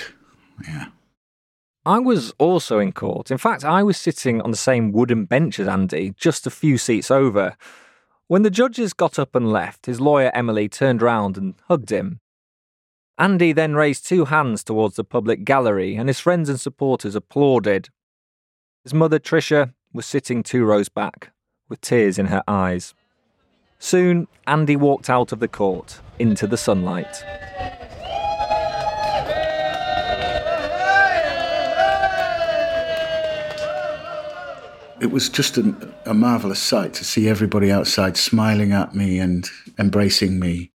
Yeah. 0.67 0.87
I 1.85 1.99
was 1.99 2.33
also 2.39 2.79
in 2.79 2.91
court. 2.93 3.29
In 3.29 3.37
fact, 3.37 3.63
I 3.63 3.83
was 3.83 3.97
sitting 3.97 4.41
on 4.41 4.49
the 4.49 4.57
same 4.57 4.91
wooden 4.91 5.25
bench 5.25 5.59
as 5.59 5.67
Andy, 5.67 6.15
just 6.17 6.47
a 6.47 6.51
few 6.51 6.77
seats 6.77 7.11
over. 7.11 7.55
When 8.27 8.41
the 8.41 8.49
judges 8.49 8.93
got 8.93 9.19
up 9.19 9.35
and 9.35 9.51
left, 9.51 9.85
his 9.85 10.01
lawyer 10.01 10.31
Emily 10.33 10.67
turned 10.67 11.03
round 11.03 11.37
and 11.37 11.53
hugged 11.67 11.91
him. 11.91 12.21
Andy 13.19 13.53
then 13.53 13.75
raised 13.75 14.07
two 14.07 14.25
hands 14.25 14.63
towards 14.63 14.95
the 14.95 15.03
public 15.03 15.45
gallery, 15.45 15.95
and 15.95 16.09
his 16.09 16.19
friends 16.19 16.49
and 16.49 16.59
supporters 16.59 17.15
applauded. 17.15 17.89
His 18.85 18.93
mother, 18.93 19.17
Tricia, 19.17 19.73
was 19.93 20.05
sitting 20.05 20.43
two 20.43 20.63
rows 20.63 20.89
back, 20.89 21.31
with 21.69 21.81
tears 21.81 22.19
in 22.19 22.27
her 22.27 22.43
eyes. 22.47 22.93
Soon, 23.79 24.27
Andy 24.45 24.75
walked 24.75 25.09
out 25.09 25.31
of 25.31 25.39
the 25.39 25.47
court 25.47 25.99
into 26.19 26.45
the 26.45 26.55
sunlight. 26.55 27.25
It 35.01 35.09
was 35.11 35.29
just 35.29 35.57
a, 35.57 35.91
a 36.05 36.13
marvelous 36.13 36.61
sight 36.61 36.93
to 36.93 37.03
see 37.03 37.27
everybody 37.27 37.71
outside 37.71 38.15
smiling 38.15 38.71
at 38.71 38.93
me 38.93 39.17
and 39.17 39.49
embracing 39.79 40.39
me. 40.39 40.71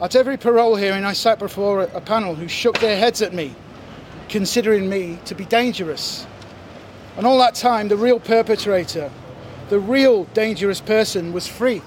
At 0.00 0.16
every 0.16 0.38
parole 0.38 0.76
hearing, 0.76 1.04
I 1.04 1.12
sat 1.12 1.38
before 1.38 1.82
a 1.82 2.00
panel 2.00 2.34
who 2.34 2.48
shook 2.48 2.78
their 2.78 2.96
heads 2.96 3.20
at 3.20 3.34
me, 3.34 3.54
considering 4.30 4.88
me 4.88 5.18
to 5.26 5.34
be 5.34 5.44
dangerous. 5.44 6.26
And 7.16 7.26
all 7.26 7.38
that 7.38 7.54
time, 7.54 7.88
the 7.88 7.96
real 7.96 8.18
perpetrator, 8.18 9.10
the 9.68 9.78
real 9.78 10.24
dangerous 10.32 10.80
person, 10.80 11.32
was 11.32 11.46
free. 11.46 11.82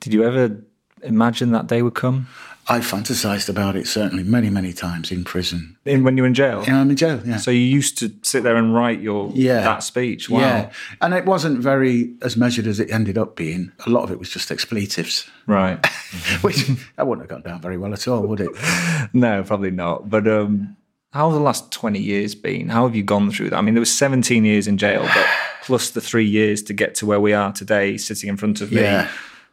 Did 0.00 0.12
you 0.14 0.24
ever 0.24 0.62
imagine 1.02 1.52
that 1.52 1.66
day 1.66 1.82
would 1.82 1.94
come? 1.94 2.28
I 2.68 2.78
fantasized 2.80 3.48
about 3.48 3.74
it 3.74 3.88
certainly 3.88 4.22
many, 4.22 4.48
many 4.48 4.72
times 4.72 5.10
in 5.10 5.24
prison. 5.24 5.76
In, 5.84 6.04
when 6.04 6.16
you 6.16 6.22
were 6.22 6.26
in 6.28 6.34
jail? 6.34 6.62
Yeah, 6.66 6.80
I'm 6.80 6.90
in 6.90 6.94
jail, 6.96 7.20
yeah. 7.24 7.38
So 7.38 7.50
you 7.50 7.60
used 7.60 7.98
to 7.98 8.12
sit 8.22 8.44
there 8.44 8.54
and 8.56 8.72
write 8.74 9.00
your 9.00 9.32
Yeah. 9.34 9.62
that 9.62 9.82
speech. 9.82 10.30
Wow. 10.30 10.40
Yeah. 10.40 10.70
And 11.00 11.12
it 11.14 11.24
wasn't 11.24 11.58
very 11.58 12.14
as 12.22 12.36
measured 12.36 12.66
as 12.68 12.78
it 12.78 12.90
ended 12.92 13.18
up 13.18 13.34
being. 13.34 13.72
A 13.86 13.90
lot 13.90 14.04
of 14.04 14.12
it 14.12 14.18
was 14.20 14.30
just 14.30 14.50
expletives, 14.52 15.28
Right. 15.46 15.84
which 16.42 16.68
that 16.96 17.06
wouldn't 17.08 17.28
have 17.28 17.42
gone 17.42 17.50
down 17.50 17.60
very 17.60 17.76
well 17.76 17.92
at 17.92 18.06
all, 18.06 18.24
would 18.28 18.40
it? 18.40 18.50
no, 19.12 19.42
probably 19.42 19.72
not. 19.72 20.08
But 20.08 20.28
um, 20.28 20.76
how 21.12 21.28
have 21.28 21.34
the 21.38 21.42
last 21.42 21.72
20 21.72 21.98
years 21.98 22.34
been? 22.34 22.68
How 22.68 22.86
have 22.86 22.94
you 22.94 23.02
gone 23.02 23.30
through 23.30 23.50
that? 23.50 23.56
I 23.56 23.62
mean, 23.62 23.74
there 23.74 23.80
was 23.80 23.92
17 23.96 24.44
years 24.44 24.68
in 24.68 24.78
jail, 24.78 25.02
but 25.02 25.26
plus 25.62 25.90
the 25.90 26.00
three 26.00 26.24
years 26.26 26.62
to 26.64 26.72
get 26.72 26.94
to 26.96 27.06
where 27.06 27.20
we 27.20 27.32
are 27.32 27.52
today, 27.52 27.96
sitting 27.96 28.28
in 28.28 28.36
front 28.36 28.60
of 28.60 28.70
me 28.72 28.82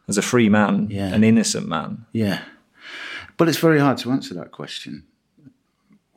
as 0.06 0.16
a 0.18 0.22
free 0.22 0.48
man, 0.48 0.88
Yeah. 0.90 1.12
an 1.14 1.24
innocent 1.24 1.68
man. 1.68 2.06
Yeah. 2.12 2.42
But 3.36 3.48
it's 3.48 3.58
very 3.58 3.78
hard 3.80 3.98
to 3.98 4.10
answer 4.10 4.34
that 4.34 4.50
question, 4.52 5.04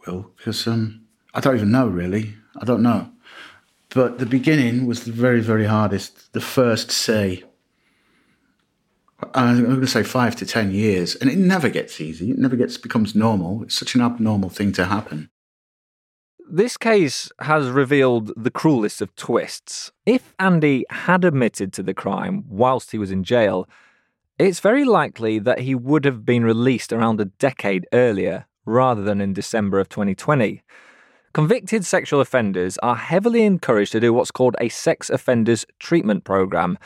Will, 0.05 0.31
because 0.38 0.65
um, 0.67 1.01
I 1.33 1.39
don't 1.39 1.55
even 1.55 1.71
know 1.71 1.88
really. 1.88 2.36
I 2.60 2.65
don't 2.65 2.81
know. 2.81 3.10
But 3.93 4.19
the 4.19 4.25
beginning 4.25 4.86
was 4.86 5.03
the 5.03 5.12
very, 5.12 5.41
very 5.41 5.65
hardest. 5.65 6.31
The 6.33 6.41
first, 6.41 6.91
say, 6.91 7.43
I'm 9.34 9.63
going 9.63 9.82
to 9.82 9.88
say 9.88 10.04
five 10.04 10.36
to 10.38 10.46
10 10.46 10.72
years, 10.72 11.16
and 11.16 11.30
it 11.30 11.38
never 11.38 11.70
gets 11.70 12.01
easy. 12.01 12.32
It 12.32 12.38
never 12.38 12.56
gets 12.56 12.78
becomes 12.78 13.16
normal. 13.16 13.63
It's 13.63 13.75
such 13.75 13.96
an 13.96 14.01
abnormal 14.01 14.50
thing 14.50 14.72
to 14.74 14.86
happen. 14.86 15.30
This 16.50 16.75
case 16.75 17.32
has 17.40 17.70
revealed 17.70 18.34
the 18.36 18.51
cruelest 18.51 19.01
of 19.01 19.16
twists. 19.16 19.92
If 20.06 20.34
Andy 20.38 20.86
had 20.90 21.24
admitted 21.24 21.72
to 21.74 21.84
the 21.84 21.94
crime 21.94 22.44
whilst 22.50 22.92
he 22.92 22.98
was 22.98 23.10
in 23.10 23.24
jail, 23.24 23.70
it's 24.38 24.60
very 24.60 24.84
likely 24.84 25.40
that 25.40 25.60
he 25.60 25.75
would 25.75 26.04
have 26.04 26.25
been 26.25 26.44
released 26.44 26.92
around 26.92 27.22
a 27.22 27.25
decade 27.25 27.88
earlier 27.94 28.48
rather 28.66 29.01
than 29.01 29.22
in 29.22 29.34
December 29.34 29.80
of 29.80 29.88
2020. 29.88 30.62
Convicted 31.34 31.86
sexual 31.86 32.20
offenders 32.20 32.78
are 32.80 32.98
heavily 32.98 33.44
encouraged 33.44 33.94
to 33.94 34.01
do 34.01 34.12
what's 34.12 34.32
called 34.32 34.58
a 34.60 34.68
sex 34.68 35.10
offenders 35.10 35.66
treatment 35.80 36.25
program. 36.25 36.78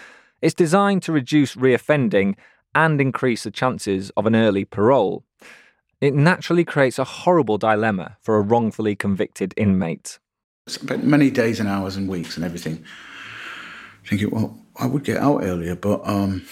It's 0.41 0.53
designed 0.53 1.03
to 1.03 1.11
reduce 1.11 1.55
reoffending 1.55 2.35
and 2.73 2.99
increase 2.99 3.43
the 3.43 3.51
chances 3.51 4.11
of 4.17 4.25
an 4.25 4.35
early 4.35 4.65
parole. 4.65 5.23
It 6.01 6.13
naturally 6.13 6.65
creates 6.65 6.99
a 6.99 7.03
horrible 7.03 7.57
dilemma 7.57 8.17
for 8.21 8.35
a 8.35 8.41
wrongfully 8.41 8.95
convicted 8.95 9.53
inmate. 9.55 10.19
Spent 10.67 11.03
many 11.03 11.29
days 11.31 11.59
and 11.59 11.69
hours 11.69 11.95
and 11.95 12.09
weeks 12.09 12.35
and 12.35 12.45
everything 12.45 12.83
thinking, 14.05 14.29
well, 14.29 14.57
I 14.75 14.85
would 14.87 15.03
get 15.03 15.17
out 15.17 15.43
earlier, 15.43 15.75
but 15.75 16.01
um, 16.07 16.45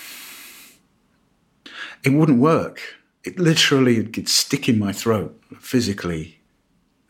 it 2.04 2.10
wouldn't 2.10 2.40
work. 2.40 2.82
It 3.24 3.38
literally 3.38 4.02
would 4.02 4.30
stick 4.30 4.68
in 4.68 4.80
my 4.80 4.92
throat 4.92 5.40
physically. 5.60 6.40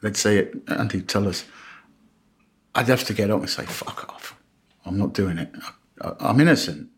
They'd 0.02 0.18
say 0.18 0.38
it, 0.38 0.56
and 0.68 0.92
he'd 0.92 1.08
tell 1.08 1.28
us. 1.28 1.46
I'd 2.76 2.88
have 2.88 3.04
to 3.06 3.14
get 3.14 3.30
up 3.30 3.40
and 3.40 3.50
say, 3.50 3.66
fuck 3.66 4.10
off. 4.10 4.36
I'm 4.86 4.98
not 4.98 5.14
doing 5.14 5.38
it. 5.38 5.54
I'm 6.04 6.40
innocent. 6.40 6.90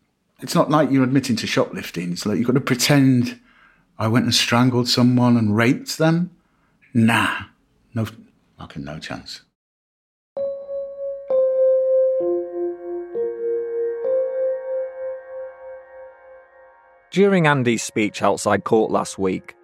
It's 0.42 0.56
not 0.56 0.70
like 0.70 0.92
you're 0.92 1.04
admitting 1.04 1.36
to 1.38 1.48
shoplifting. 1.48 2.14
It's 2.14 2.26
like 2.26 2.38
you've 2.38 2.48
got 2.48 2.54
to 2.54 2.62
pretend 2.62 3.40
I 3.98 4.08
went 4.08 4.26
and 4.26 4.34
strangled 4.34 4.90
someone 4.90 5.38
and 5.38 5.56
raped 5.56 5.98
them. 5.98 6.32
Nah, 6.94 7.44
no, 7.94 8.08
fucking 8.58 8.84
no 8.84 9.00
chance. 9.00 9.42
During 17.12 17.48
Andy's 17.48 17.82
speech 17.82 18.22
outside 18.22 18.66
court 18.66 18.92
last 18.92 19.18
week, 19.18 19.56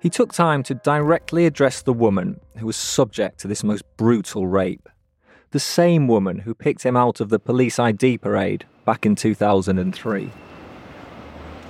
he 0.00 0.10
took 0.10 0.32
time 0.32 0.64
to 0.64 0.74
directly 0.74 1.46
address 1.46 1.82
the 1.82 1.92
woman 1.92 2.40
who 2.56 2.66
was 2.66 2.76
subject 2.76 3.38
to 3.40 3.48
this 3.48 3.62
most 3.62 3.84
brutal 3.96 4.48
rape. 4.48 4.88
The 5.50 5.60
same 5.60 6.08
woman 6.08 6.40
who 6.40 6.54
picked 6.54 6.84
him 6.84 6.96
out 6.96 7.20
of 7.20 7.28
the 7.28 7.38
police 7.38 7.78
ID 7.78 8.18
parade 8.18 8.66
back 8.88 9.04
in 9.04 9.14
2003. 9.14 10.30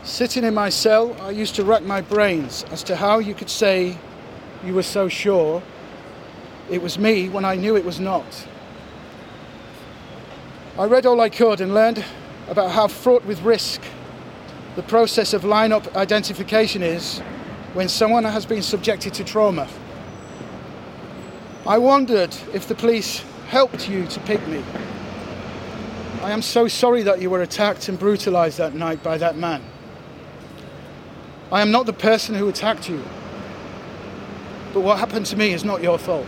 Sitting 0.05 0.45
in 0.45 0.55
my 0.55 0.69
cell, 0.69 1.17
I 1.21 1.33
used 1.33 1.57
to 1.57 1.65
rack 1.65 1.83
my 1.83 2.01
brains 2.01 2.65
as 2.71 2.85
to 2.85 2.95
how 2.95 3.19
you 3.19 3.35
could 3.35 3.51
say 3.51 3.99
you 4.65 4.73
were 4.73 4.85
so 4.85 5.09
sure 5.09 5.61
it 6.71 6.81
was 6.81 6.97
me 6.97 7.29
when 7.29 7.45
I 7.45 7.57
knew 7.57 7.77
it 7.77 7.85
was 7.85 7.99
not. 7.99 8.47
I 10.79 10.85
read 10.85 11.07
all 11.07 11.21
I 11.21 11.29
could 11.29 11.61
and 11.61 11.75
learned 11.75 12.05
about 12.47 12.71
how 12.71 12.87
fraught 12.87 13.25
with 13.25 13.43
risk 13.43 13.83
the 14.77 14.85
process 14.85 15.35
of 15.35 15.43
lineup 15.43 15.97
identification 15.97 16.85
is 16.85 17.19
when 17.75 17.89
someone 17.89 18.23
has 18.23 18.47
been 18.47 18.63
subjected 18.63 19.13
to 19.15 19.25
trauma. 19.25 19.67
I 21.67 21.79
wondered 21.79 22.33
if 22.55 22.69
the 22.69 22.77
police 22.77 23.25
helped 23.49 23.89
you 23.89 24.07
to 24.07 24.21
pick 24.21 24.47
me. 24.47 24.63
I 26.23 26.33
am 26.33 26.43
so 26.43 26.67
sorry 26.67 27.03
that 27.05 27.23
you 27.23 27.31
were 27.31 27.43
attacked 27.43 27.89
and 27.89 27.99
brutalized 27.99 28.59
that 28.59 28.75
night 28.75 29.03
by 29.03 29.19
that 29.19 29.37
man. 29.37 29.63
I 31.53 31.63
am 31.63 31.71
not 31.71 31.87
the 31.87 31.93
person 31.93 32.35
who 32.35 32.49
attacked 32.49 32.89
you. 32.89 33.03
But 34.75 34.81
what 34.81 34.99
happened 34.99 35.27
to 35.27 35.37
me 35.37 35.53
is 35.53 35.65
not 35.65 35.83
your 35.83 35.97
fault. 35.97 36.27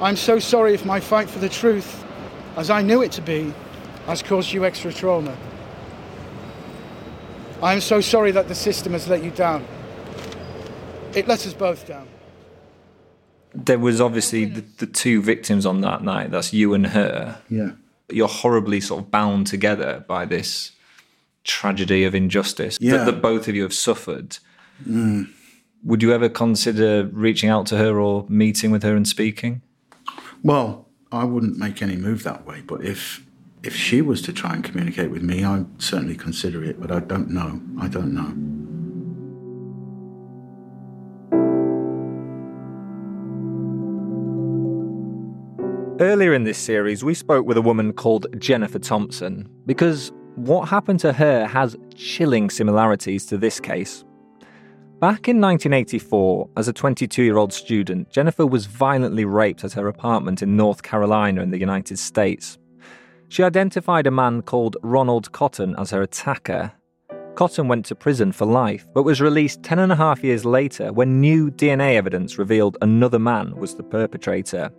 I'm 0.00 0.16
so 0.16 0.38
sorry 0.38 0.74
if 0.74 0.84
my 0.84 1.00
fight 1.00 1.28
for 1.28 1.38
the 1.38 1.48
truth, 1.48 2.04
as 2.56 2.70
I 2.70 2.82
knew 2.82 3.02
it 3.02 3.12
to 3.12 3.22
be, 3.22 3.52
has 4.06 4.22
caused 4.22 4.52
you 4.52 4.64
extra 4.64 4.92
trauma. 4.92 5.36
I 7.62 7.72
am 7.72 7.80
so 7.80 8.00
sorry 8.00 8.30
that 8.32 8.48
the 8.48 8.54
system 8.54 8.92
has 8.92 9.08
let 9.08 9.24
you 9.24 9.30
down. 9.30 9.66
It 11.14 11.26
let 11.26 11.46
us 11.46 11.54
both 11.54 11.86
down. 11.86 12.06
There 13.54 13.78
was 13.78 14.00
obviously 14.00 14.44
the, 14.44 14.64
the 14.78 14.86
two 14.86 15.20
victims 15.22 15.66
on 15.66 15.80
that 15.80 16.02
night. 16.02 16.30
That's 16.30 16.52
you 16.52 16.74
and 16.74 16.86
her. 16.88 17.40
Yeah. 17.48 17.72
You're 18.10 18.28
horribly 18.28 18.80
sort 18.80 19.04
of 19.04 19.10
bound 19.10 19.46
together 19.46 20.04
by 20.08 20.24
this 20.24 20.72
tragedy 21.44 22.04
of 22.04 22.14
injustice 22.14 22.78
Yeah. 22.80 22.98
that, 22.98 23.06
that 23.06 23.22
both 23.22 23.48
of 23.48 23.54
you 23.54 23.62
have 23.62 23.74
suffered. 23.74 24.38
Mm. 24.86 25.30
Would 25.84 26.02
you 26.02 26.12
ever 26.12 26.28
consider 26.28 27.06
reaching 27.12 27.48
out 27.48 27.66
to 27.66 27.78
her 27.78 27.98
or 27.98 28.26
meeting 28.28 28.70
with 28.70 28.82
her 28.82 28.94
and 28.94 29.08
speaking? 29.08 29.62
Well, 30.42 30.86
I 31.12 31.24
wouldn't 31.24 31.56
make 31.58 31.82
any 31.82 31.96
move 31.96 32.22
that 32.24 32.46
way, 32.46 32.60
but 32.60 32.84
if 32.84 33.24
if 33.62 33.76
she 33.76 34.00
was 34.00 34.22
to 34.22 34.32
try 34.32 34.54
and 34.54 34.64
communicate 34.64 35.10
with 35.10 35.22
me, 35.22 35.44
I'd 35.44 35.66
certainly 35.82 36.16
consider 36.16 36.64
it, 36.64 36.80
but 36.80 36.90
I 36.90 37.00
don't 37.00 37.30
know. 37.30 37.60
I 37.78 37.88
don't 37.88 38.14
know. 38.14 38.32
Earlier 46.00 46.32
in 46.32 46.44
this 46.44 46.56
series, 46.56 47.04
we 47.04 47.12
spoke 47.12 47.44
with 47.44 47.58
a 47.58 47.62
woman 47.62 47.92
called 47.92 48.26
Jennifer 48.40 48.78
Thompson 48.78 49.46
because 49.66 50.12
what 50.34 50.66
happened 50.66 50.98
to 51.00 51.12
her 51.12 51.46
has 51.46 51.76
chilling 51.94 52.48
similarities 52.48 53.26
to 53.26 53.36
this 53.36 53.60
case. 53.60 54.02
Back 54.98 55.28
in 55.28 55.42
1984, 55.42 56.48
as 56.56 56.68
a 56.68 56.72
22 56.72 57.22
year 57.22 57.36
old 57.36 57.52
student, 57.52 58.10
Jennifer 58.10 58.46
was 58.46 58.64
violently 58.64 59.26
raped 59.26 59.62
at 59.62 59.74
her 59.74 59.88
apartment 59.88 60.40
in 60.40 60.56
North 60.56 60.82
Carolina 60.82 61.42
in 61.42 61.50
the 61.50 61.60
United 61.60 61.98
States. 61.98 62.56
She 63.28 63.42
identified 63.42 64.06
a 64.06 64.10
man 64.10 64.40
called 64.40 64.78
Ronald 64.82 65.30
Cotton 65.32 65.74
as 65.76 65.90
her 65.90 66.00
attacker. 66.00 66.72
Cotton 67.34 67.68
went 67.68 67.84
to 67.86 67.94
prison 67.94 68.32
for 68.32 68.46
life, 68.46 68.86
but 68.94 69.02
was 69.02 69.20
released 69.20 69.62
10 69.64 69.78
and 69.78 69.92
a 69.92 69.96
half 69.96 70.24
years 70.24 70.46
later 70.46 70.94
when 70.94 71.20
new 71.20 71.50
DNA 71.50 71.96
evidence 71.96 72.38
revealed 72.38 72.78
another 72.80 73.18
man 73.18 73.54
was 73.54 73.74
the 73.74 73.82
perpetrator. 73.82 74.70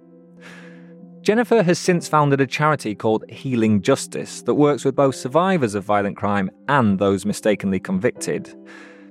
Jennifer 1.21 1.61
has 1.61 1.77
since 1.77 2.07
founded 2.07 2.41
a 2.41 2.47
charity 2.47 2.95
called 2.95 3.29
Healing 3.29 3.83
Justice 3.83 4.41
that 4.41 4.55
works 4.55 4.83
with 4.83 4.95
both 4.95 5.13
survivors 5.13 5.75
of 5.75 5.83
violent 5.83 6.17
crime 6.17 6.49
and 6.67 6.97
those 6.97 7.27
mistakenly 7.27 7.79
convicted. 7.79 8.51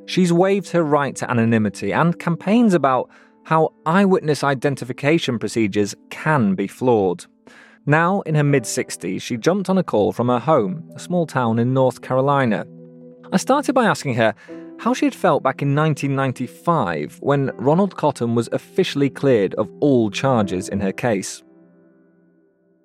She's 0.07 0.33
waived 0.33 0.71
her 0.71 0.83
right 0.83 1.15
to 1.15 1.31
anonymity 1.31 1.93
and 1.93 2.19
campaigns 2.19 2.75
about 2.75 3.09
how 3.45 3.75
eyewitness 3.87 4.43
identification 4.43 5.39
procedures 5.39 5.95
can 6.11 6.57
be 6.57 6.67
flawed. 6.67 7.27
Now, 7.87 8.23
in 8.23 8.35
her 8.35 8.43
mid 8.43 8.65
60s, 8.65 9.23
she 9.23 9.37
jumped 9.37 9.71
on 9.71 9.79
a 9.79 9.85
call 9.85 10.11
from 10.13 10.29
her 10.31 10.41
home, 10.41 10.91
a 10.97 10.99
small 10.99 11.27
town 11.27 11.61
in 11.61 11.73
North 11.73 12.03
Carolina. 12.03 12.67
I 13.33 13.37
started 13.37 13.73
by 13.73 13.85
asking 13.85 14.15
her 14.15 14.35
how 14.81 14.95
she 14.95 15.07
had 15.07 15.15
felt 15.15 15.45
back 15.45 15.63
in 15.63 15.77
1995 15.77 17.19
when 17.21 17.53
Ronald 17.55 17.97
Cotton 17.97 18.35
was 18.35 18.49
officially 18.51 19.11
cleared 19.11 19.55
of 19.55 19.71
all 19.79 20.11
charges 20.11 20.69
in 20.69 20.81
her 20.81 20.93
case. 20.93 21.45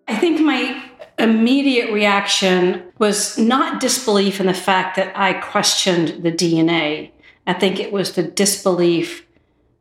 I 0.07 0.15
think 0.15 0.39
my 0.41 0.83
immediate 1.17 1.91
reaction 1.91 2.83
was 2.99 3.37
not 3.37 3.79
disbelief 3.79 4.39
in 4.39 4.47
the 4.47 4.53
fact 4.53 4.95
that 4.97 5.17
I 5.17 5.33
questioned 5.33 6.23
the 6.23 6.31
DNA. 6.31 7.11
I 7.47 7.53
think 7.53 7.79
it 7.79 7.91
was 7.91 8.13
the 8.13 8.23
disbelief 8.23 9.25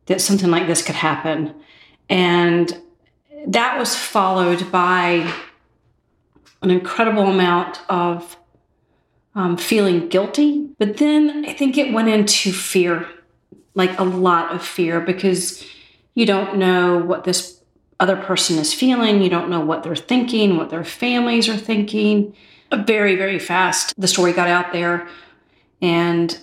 that 0.05 0.21
something 0.21 0.49
like 0.49 0.67
this 0.67 0.81
could 0.81 0.95
happen. 0.95 1.53
And 2.09 2.81
that 3.47 3.77
was 3.77 3.95
followed 3.95 4.71
by 4.71 5.31
an 6.61 6.71
incredible 6.71 7.27
amount 7.27 7.79
of 7.89 8.37
um, 9.35 9.57
feeling 9.57 10.07
guilty. 10.07 10.69
But 10.79 10.97
then 10.97 11.45
I 11.45 11.53
think 11.53 11.77
it 11.77 11.93
went 11.93 12.09
into 12.09 12.51
fear, 12.51 13.07
like 13.73 13.97
a 13.99 14.03
lot 14.03 14.53
of 14.53 14.65
fear, 14.65 14.99
because 15.01 15.65
you 16.13 16.25
don't 16.25 16.57
know 16.57 16.97
what 16.97 17.25
this 17.25 17.54
other 17.99 18.15
person 18.15 18.57
is 18.57 18.73
feeling. 18.73 19.21
You 19.21 19.29
don't 19.29 19.49
know 19.49 19.61
what 19.61 19.83
they're 19.83 19.95
thinking, 19.95 20.57
what 20.57 20.69
their 20.69 20.83
families 20.83 21.47
are 21.49 21.57
thinking. 21.57 22.35
Very, 22.71 23.15
very 23.15 23.39
fast, 23.39 23.93
the 23.97 24.07
story 24.07 24.33
got 24.33 24.49
out 24.49 24.73
there, 24.73 25.07
and 25.81 26.37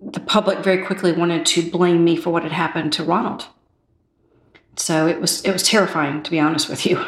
the 0.00 0.20
public 0.20 0.60
very 0.60 0.84
quickly 0.84 1.12
wanted 1.12 1.44
to 1.46 1.68
blame 1.68 2.04
me 2.04 2.14
for 2.14 2.30
what 2.30 2.44
had 2.44 2.52
happened 2.52 2.92
to 2.92 3.02
Ronald. 3.02 3.46
So 4.76 5.08
it 5.08 5.20
was 5.20 5.44
it 5.44 5.52
was 5.52 5.64
terrifying, 5.64 6.22
to 6.22 6.30
be 6.30 6.38
honest 6.38 6.68
with 6.68 6.86
you. 6.86 7.04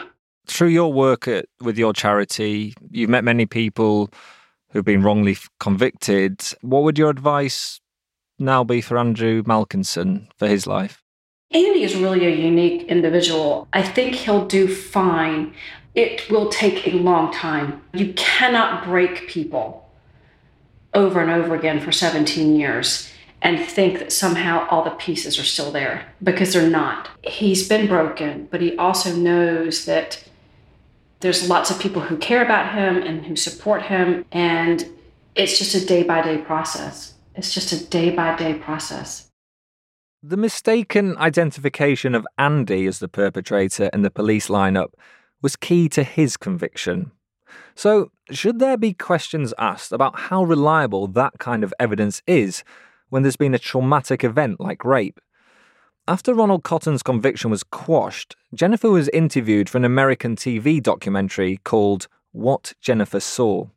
Through 0.46 0.68
your 0.68 0.92
work 0.92 1.28
at, 1.28 1.46
with 1.60 1.78
your 1.78 1.92
charity, 1.92 2.74
you've 2.90 3.10
met 3.10 3.22
many 3.22 3.46
people 3.46 4.10
who've 4.70 4.84
been 4.84 5.02
wrongly 5.02 5.36
convicted. 5.60 6.42
What 6.62 6.82
would 6.82 6.98
your 6.98 7.10
advice 7.10 7.80
now 8.38 8.64
be 8.64 8.80
for 8.80 8.98
Andrew 8.98 9.44
Malkinson 9.44 10.28
for 10.36 10.48
his 10.48 10.66
life? 10.66 11.04
Andy 11.52 11.82
is 11.82 11.96
really 11.96 12.26
a 12.26 12.30
unique 12.30 12.84
individual. 12.84 13.66
I 13.72 13.82
think 13.82 14.14
he'll 14.14 14.46
do 14.46 14.72
fine. 14.72 15.52
It 15.96 16.30
will 16.30 16.48
take 16.48 16.86
a 16.86 16.92
long 16.92 17.32
time. 17.32 17.82
You 17.92 18.12
cannot 18.12 18.84
break 18.84 19.26
people 19.26 19.90
over 20.94 21.20
and 21.20 21.30
over 21.30 21.56
again 21.56 21.80
for 21.80 21.90
17 21.90 22.54
years 22.54 23.10
and 23.42 23.58
think 23.58 23.98
that 23.98 24.12
somehow 24.12 24.68
all 24.70 24.84
the 24.84 24.90
pieces 24.90 25.40
are 25.40 25.44
still 25.44 25.72
there 25.72 26.06
because 26.22 26.52
they're 26.52 26.70
not. 26.70 27.08
He's 27.24 27.68
been 27.68 27.88
broken, 27.88 28.46
but 28.52 28.60
he 28.60 28.76
also 28.76 29.12
knows 29.16 29.86
that 29.86 30.22
there's 31.18 31.48
lots 31.48 31.70
of 31.70 31.80
people 31.80 32.02
who 32.02 32.16
care 32.16 32.44
about 32.44 32.74
him 32.74 33.02
and 33.02 33.26
who 33.26 33.34
support 33.34 33.82
him, 33.82 34.24
and 34.30 34.88
it's 35.34 35.58
just 35.58 35.74
a 35.74 35.84
day 35.84 36.04
by 36.04 36.22
day 36.22 36.38
process. 36.38 37.14
It's 37.34 37.52
just 37.52 37.72
a 37.72 37.84
day 37.84 38.10
by 38.10 38.36
day 38.36 38.54
process. 38.54 39.29
The 40.22 40.36
mistaken 40.36 41.16
identification 41.16 42.14
of 42.14 42.26
Andy 42.36 42.84
as 42.84 42.98
the 42.98 43.08
perpetrator 43.08 43.88
in 43.94 44.02
the 44.02 44.10
police 44.10 44.48
lineup 44.48 44.90
was 45.40 45.56
key 45.56 45.88
to 45.88 46.02
his 46.02 46.36
conviction. 46.36 47.12
So, 47.74 48.10
should 48.30 48.58
there 48.58 48.76
be 48.76 48.92
questions 48.92 49.54
asked 49.58 49.92
about 49.92 50.18
how 50.18 50.44
reliable 50.44 51.06
that 51.06 51.38
kind 51.38 51.64
of 51.64 51.72
evidence 51.80 52.20
is 52.26 52.62
when 53.08 53.22
there's 53.22 53.38
been 53.38 53.54
a 53.54 53.58
traumatic 53.58 54.22
event 54.22 54.60
like 54.60 54.84
rape? 54.84 55.20
After 56.06 56.34
Ronald 56.34 56.64
Cotton's 56.64 57.02
conviction 57.02 57.50
was 57.50 57.62
quashed, 57.62 58.36
Jennifer 58.52 58.90
was 58.90 59.08
interviewed 59.14 59.70
for 59.70 59.78
an 59.78 59.86
American 59.86 60.36
TV 60.36 60.82
documentary 60.82 61.60
called 61.64 62.08
What 62.32 62.74
Jennifer 62.82 63.20
Saw. 63.20 63.68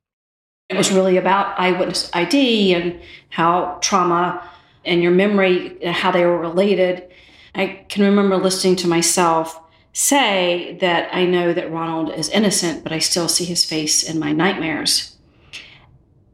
It 0.67 0.75
was 0.75 0.91
really 0.91 1.15
about 1.15 1.57
eyewitness 1.57 2.09
ID 2.13 2.73
and 2.73 2.99
how 3.29 3.77
trauma 3.81 4.49
and 4.85 5.01
your 5.01 5.11
memory, 5.11 5.77
how 5.85 6.11
they 6.11 6.25
were 6.25 6.37
related. 6.37 7.09
I 7.55 7.85
can 7.89 8.03
remember 8.03 8.37
listening 8.37 8.75
to 8.77 8.87
myself 8.87 9.59
say 9.93 10.77
that 10.81 11.13
I 11.13 11.25
know 11.25 11.53
that 11.53 11.71
Ronald 11.71 12.11
is 12.13 12.29
innocent, 12.29 12.83
but 12.83 12.91
I 12.91 12.99
still 12.99 13.27
see 13.27 13.45
his 13.45 13.63
face 13.63 14.03
in 14.03 14.19
my 14.19 14.31
nightmares. 14.31 15.15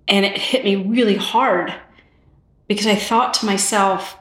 And 0.07 0.25
it 0.25 0.38
hit 0.38 0.63
me 0.63 0.75
really 0.75 1.17
hard 1.17 1.73
because 2.67 2.88
I 2.88 2.95
thought 2.95 3.33
to 3.35 3.45
myself, 3.45 4.17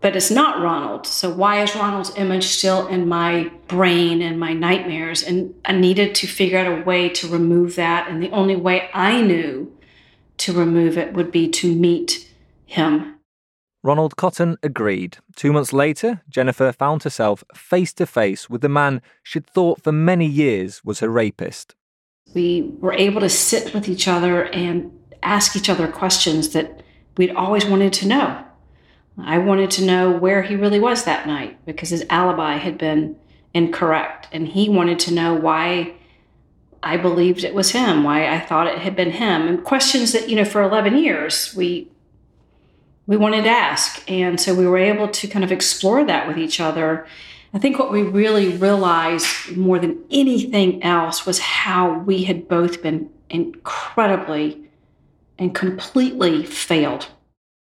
but 0.00 0.16
it's 0.16 0.30
not 0.30 0.60
Ronald. 0.60 1.06
So 1.06 1.30
why 1.30 1.62
is 1.62 1.74
Ronald's 1.74 2.14
image 2.16 2.46
still 2.46 2.86
in 2.88 3.08
my 3.08 3.50
brain 3.68 4.22
and 4.22 4.38
my 4.38 4.52
nightmares? 4.52 5.22
And 5.22 5.54
I 5.64 5.72
needed 5.72 6.14
to 6.16 6.26
figure 6.26 6.58
out 6.58 6.80
a 6.80 6.84
way 6.84 7.08
to 7.10 7.28
remove 7.28 7.76
that. 7.76 8.08
And 8.08 8.22
the 8.22 8.30
only 8.30 8.56
way 8.56 8.90
I 8.92 9.22
knew 9.22 9.72
to 10.38 10.52
remove 10.52 10.98
it 10.98 11.14
would 11.14 11.30
be 11.30 11.48
to 11.48 11.74
meet 11.74 12.27
him. 12.68 13.16
Ronald 13.82 14.16
Cotton 14.16 14.58
agreed. 14.62 15.18
Two 15.36 15.52
months 15.52 15.72
later, 15.72 16.22
Jennifer 16.28 16.72
found 16.72 17.04
herself 17.04 17.42
face 17.54 17.92
to 17.94 18.06
face 18.06 18.50
with 18.50 18.60
the 18.60 18.68
man 18.68 19.00
she'd 19.22 19.46
thought 19.46 19.82
for 19.82 19.92
many 19.92 20.26
years 20.26 20.84
was 20.84 21.00
her 21.00 21.08
rapist. 21.08 21.74
We 22.34 22.74
were 22.80 22.92
able 22.92 23.20
to 23.20 23.28
sit 23.28 23.72
with 23.72 23.88
each 23.88 24.06
other 24.06 24.44
and 24.46 24.92
ask 25.22 25.56
each 25.56 25.70
other 25.70 25.88
questions 25.88 26.50
that 26.50 26.82
we'd 27.16 27.34
always 27.34 27.64
wanted 27.64 27.92
to 27.94 28.08
know. 28.08 28.44
I 29.16 29.38
wanted 29.38 29.70
to 29.72 29.84
know 29.84 30.10
where 30.10 30.42
he 30.42 30.54
really 30.54 30.80
was 30.80 31.04
that 31.04 31.26
night 31.26 31.64
because 31.64 31.88
his 31.88 32.04
alibi 32.10 32.56
had 32.56 32.78
been 32.78 33.16
incorrect. 33.54 34.28
And 34.32 34.46
he 34.46 34.68
wanted 34.68 34.98
to 35.00 35.14
know 35.14 35.34
why 35.34 35.94
I 36.82 36.96
believed 36.96 37.42
it 37.42 37.54
was 37.54 37.70
him, 37.70 38.04
why 38.04 38.28
I 38.28 38.38
thought 38.38 38.66
it 38.66 38.78
had 38.78 38.94
been 38.94 39.12
him, 39.12 39.48
and 39.48 39.64
questions 39.64 40.12
that, 40.12 40.28
you 40.28 40.36
know, 40.36 40.44
for 40.44 40.62
11 40.62 40.96
years 40.98 41.54
we 41.56 41.90
we 43.08 43.16
wanted 43.16 43.42
to 43.44 43.50
ask. 43.50 44.08
And 44.08 44.38
so 44.38 44.54
we 44.54 44.66
were 44.66 44.78
able 44.78 45.08
to 45.08 45.26
kind 45.26 45.44
of 45.44 45.50
explore 45.50 46.04
that 46.04 46.28
with 46.28 46.38
each 46.38 46.60
other. 46.60 47.06
I 47.54 47.58
think 47.58 47.78
what 47.78 47.90
we 47.90 48.02
really 48.02 48.56
realized 48.56 49.56
more 49.56 49.78
than 49.78 49.98
anything 50.10 50.82
else 50.82 51.24
was 51.24 51.38
how 51.38 51.98
we 52.00 52.24
had 52.24 52.46
both 52.46 52.82
been 52.82 53.10
incredibly 53.30 54.62
and 55.38 55.54
completely 55.54 56.44
failed. 56.44 57.08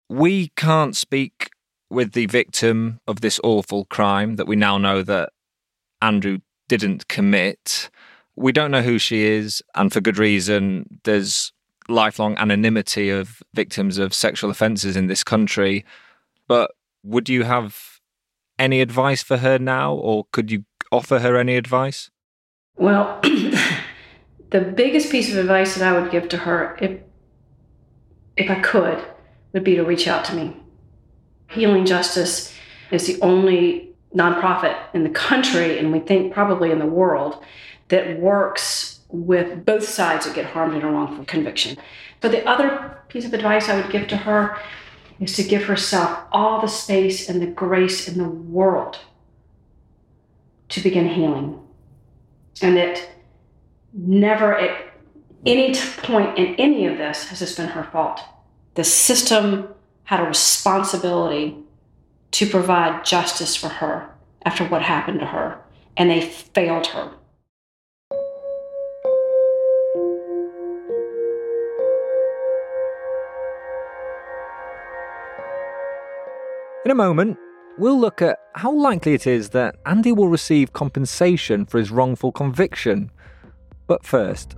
We 0.09 0.49
can't 0.57 0.97
speak 0.97 1.51
with 1.89 2.13
the 2.13 2.27
victim 2.27 2.99
of 3.07 3.21
this 3.21 3.39
awful 3.45 3.85
crime 3.85 4.37
that 4.37 4.49
we 4.49 4.57
now 4.57 4.79
know 4.79 5.03
that 5.03 5.31
Andrew 6.03 6.39
didn't 6.69 7.07
commit. 7.07 7.89
We 8.35 8.51
don't 8.51 8.73
know 8.73 8.83
who 8.83 8.99
she 8.99 9.23
is, 9.23 9.63
and 9.77 9.93
for 9.93 10.01
good 10.01 10.19
reason. 10.19 10.99
There's 11.05 11.53
lifelong 11.89 12.37
anonymity 12.39 13.11
of 13.11 13.43
victims 13.55 13.99
of 13.99 14.15
sexual 14.15 14.51
offences 14.51 14.97
in 14.97 15.07
this 15.07 15.23
country. 15.25 15.85
But 16.49 16.73
would 17.03 17.29
you 17.29 17.45
have 17.45 18.01
any 18.59 18.81
advice 18.81 19.23
for 19.23 19.39
her 19.39 19.59
now, 19.59 19.95
or 19.95 20.27
could 20.33 20.51
you 20.51 20.65
offer 20.91 21.21
her 21.21 21.37
any 21.37 21.57
advice? 21.57 22.11
Well, 22.77 23.21
the 24.51 24.61
biggest 24.61 25.11
piece 25.11 25.31
of 25.33 25.39
advice 25.39 25.77
that 25.77 25.95
I 25.95 25.99
would 25.99 26.11
give 26.11 26.29
to 26.31 26.39
her, 26.39 26.77
if 26.81 27.01
if 28.37 28.51
I 28.51 28.61
could, 28.61 29.03
would 29.53 29.65
be 29.65 29.77
to 29.77 29.83
reach 29.83 30.07
out 30.07 30.25
to 30.27 30.35
me. 30.35 30.57
Healing 31.51 31.87
Justice 31.87 32.55
is 32.91 33.07
the 33.07 33.19
only 33.23 33.95
nonprofit 34.15 34.77
in 34.93 35.05
the 35.05 35.11
country, 35.11 35.79
and 35.79 35.93
we 35.93 36.01
think 36.01 36.33
probably 36.33 36.71
in 36.71 36.79
the 36.79 36.87
world, 36.87 37.43
that 37.89 38.19
works 38.21 38.96
with 39.09 39.65
both 39.65 39.89
sides 39.89 40.27
that 40.27 40.35
get 40.35 40.47
harmed 40.47 40.75
in 40.75 40.83
a 40.83 40.91
wrongful 40.91 41.25
conviction. 41.25 41.77
So 42.23 42.29
the 42.29 42.47
other 42.49 42.99
piece 43.09 43.25
of 43.25 43.35
advice 43.35 43.69
I 43.69 43.81
would 43.81 43.91
give 43.91 44.09
to 44.09 44.17
her 44.17 44.59
is 45.21 45.35
to 45.37 45.43
give 45.43 45.65
herself 45.65 46.19
all 46.33 46.61
the 46.61 46.69
space 46.69 47.29
and 47.29 47.41
the 47.41 47.47
grace 47.47 48.09
in 48.09 48.19
the 48.19 48.29
world 48.29 48.99
to 50.69 50.81
begin 50.81 51.09
healing. 51.09 51.61
And 52.61 52.77
that 52.77 53.09
never 53.93 54.57
at 54.59 54.93
any 55.45 55.75
point 55.75 56.39
in 56.39 56.55
any 56.57 56.87
of 56.87 56.99
this 56.99 57.29
has 57.29 57.41
this 57.41 57.55
been 57.57 57.69
her 57.69 57.85
fault. 57.85 58.21
The 58.75 58.85
system 58.85 59.69
had 60.05 60.21
a 60.21 60.25
responsibility 60.25 61.57
to 62.33 62.47
provide 62.47 63.05
justice 63.05 63.57
for 63.57 63.69
her 63.69 64.11
after 64.45 64.65
what 64.65 64.83
happened 64.83 65.21
to 65.21 65.27
her, 65.27 65.59
and 65.97 66.11
they 66.11 66.21
failed 66.21 66.89
her. 66.89 67.13
In 76.87 76.93
a 76.93 76.95
moment, 76.95 77.37
we'll 77.79 77.99
look 77.99 78.23
at 78.23 78.39
how 78.55 78.71
likely 78.71 79.13
it 79.13 79.27
is 79.27 79.49
that 79.49 79.75
Andy 79.87 80.13
will 80.13 80.29
receive 80.29 80.73
compensation 80.73 81.67
for 81.67 81.79
his 81.79 81.91
wrongful 81.91 82.31
conviction. 82.31 83.11
But 83.89 84.05
first, 84.05 84.55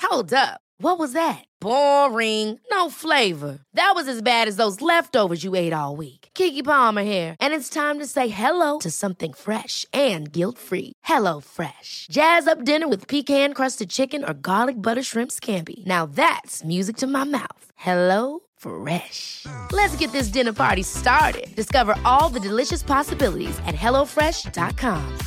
Hold 0.00 0.32
up. 0.32 0.62
What 0.78 0.98
was 0.98 1.12
that? 1.12 1.44
Boring. 1.66 2.60
No 2.70 2.90
flavor. 2.90 3.58
That 3.74 3.90
was 3.96 4.06
as 4.06 4.22
bad 4.22 4.46
as 4.46 4.54
those 4.54 4.80
leftovers 4.80 5.42
you 5.42 5.56
ate 5.56 5.72
all 5.72 5.96
week. 5.96 6.28
Keke 6.32 6.62
Palmer 6.62 7.02
here, 7.02 7.34
and 7.40 7.52
it's 7.52 7.68
time 7.68 7.98
to 7.98 8.06
say 8.06 8.28
hello 8.28 8.78
to 8.78 8.88
something 8.88 9.32
fresh 9.32 9.84
and 9.92 10.30
guilt-free. 10.30 10.92
Hello 11.02 11.40
Fresh. 11.40 12.06
Jazz 12.08 12.46
up 12.46 12.62
dinner 12.64 12.86
with 12.86 13.08
pecan-crusted 13.08 13.90
chicken 13.90 14.24
or 14.24 14.32
garlic 14.32 14.80
butter 14.80 15.02
shrimp 15.02 15.32
scampi. 15.32 15.84
Now 15.86 16.06
that's 16.06 16.62
music 16.62 16.98
to 16.98 17.06
my 17.06 17.24
mouth. 17.24 17.72
Hello 17.74 18.40
Fresh. 18.58 19.46
Let's 19.72 19.96
get 19.98 20.12
this 20.12 20.28
dinner 20.28 20.52
party 20.52 20.84
started. 20.84 21.46
Discover 21.56 21.96
all 22.04 22.28
the 22.28 22.40
delicious 22.40 22.84
possibilities 22.84 23.58
at 23.66 23.74
hellofresh.com. 23.74 25.18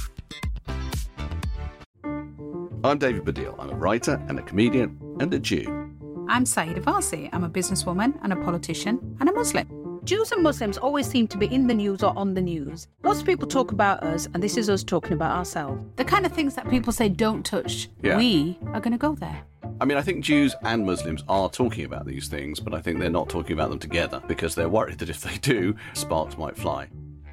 I'm 2.82 2.98
David 2.98 3.26
Baddiel. 3.26 3.56
I'm 3.60 3.72
a 3.72 3.76
writer 3.76 4.22
and 4.30 4.40
a 4.40 4.42
comedian 4.42 4.98
and 5.20 5.34
a 5.34 5.40
Jew. 5.40 5.89
I'm 6.30 6.44
Sayeeda 6.46 6.84
Warsi. 6.84 7.28
I'm 7.34 7.44
a 7.44 7.50
businesswoman 7.50 8.14
and 8.24 8.32
a 8.32 8.36
politician 8.36 9.18
and 9.20 9.28
a 9.30 9.34
Muslim. 9.34 10.00
Jews 10.04 10.32
and 10.32 10.44
Muslims 10.44 10.78
always 10.78 11.08
seem 11.08 11.28
to 11.28 11.38
be 11.38 11.48
in 11.48 11.68
the 11.68 11.74
news 11.74 12.04
or 12.04 12.18
on 12.18 12.34
the 12.34 12.42
news. 12.42 12.88
Lots 13.04 13.20
of 13.20 13.26
people 13.26 13.48
talk 13.48 13.72
about 13.72 14.02
us, 14.04 14.28
and 14.34 14.42
this 14.42 14.56
is 14.56 14.70
us 14.70 14.84
talking 14.84 15.14
about 15.14 15.36
ourselves. 15.38 15.82
The 15.98 16.06
kind 16.06 16.26
of 16.26 16.32
things 16.32 16.56
that 16.56 16.70
people 16.70 16.94
say 16.94 17.10
don't 17.10 17.46
touch, 17.46 17.90
Yeah. 18.02 18.16
we 18.18 18.58
are 18.68 18.80
going 18.80 18.92
to 18.94 18.98
go 18.98 19.16
there. 19.16 19.44
I 19.82 19.86
mean, 19.86 19.98
I 19.98 20.02
think 20.02 20.24
Jews 20.24 20.56
and 20.64 20.86
Muslims 20.86 21.24
are 21.28 21.50
talking 21.50 21.86
about 21.86 22.06
these 22.06 22.28
things, 22.28 22.60
but 22.60 22.74
I 22.74 22.82
think 22.82 23.00
they're 23.00 23.10
not 23.10 23.30
talking 23.30 23.54
about 23.54 23.70
them 23.72 23.80
together 23.80 24.22
because 24.28 24.56
they're 24.56 24.70
worried 24.70 25.00
that 25.00 25.10
if 25.10 25.22
they 25.22 25.38
do, 25.38 25.76
sparks 25.94 26.38
might 26.38 26.56
fly. 26.58 26.88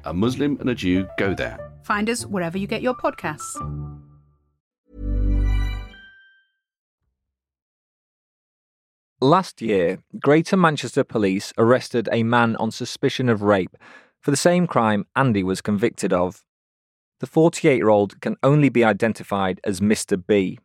A 0.05 0.13
Muslim 0.13 0.57
and 0.59 0.69
a 0.69 0.75
Jew 0.75 1.07
go 1.17 1.33
there. 1.33 1.57
Find 1.83 2.09
us 2.09 2.25
wherever 2.25 2.57
you 2.57 2.67
get 2.67 2.81
your 2.81 2.95
podcasts. 2.95 3.55
Last 9.19 9.63
year, 9.63 10.03
Greater 10.19 10.55
Manchester 10.55 11.03
Police 11.03 11.51
arrested 11.57 12.07
a 12.11 12.21
man 12.21 12.55
on 12.57 12.69
suspicion 12.69 13.29
of 13.29 13.41
rape 13.41 13.75
for 14.19 14.29
the 14.29 14.37
same 14.37 14.67
crime 14.67 15.07
Andy 15.15 15.41
was 15.41 15.59
convicted 15.59 16.13
of. 16.13 16.43
The 17.19 17.25
48 17.25 17.77
year 17.77 17.89
old 17.89 18.21
can 18.21 18.35
only 18.43 18.69
be 18.69 18.83
identified 18.83 19.59
as 19.63 19.79
Mr. 19.79 20.23
B. 20.23 20.59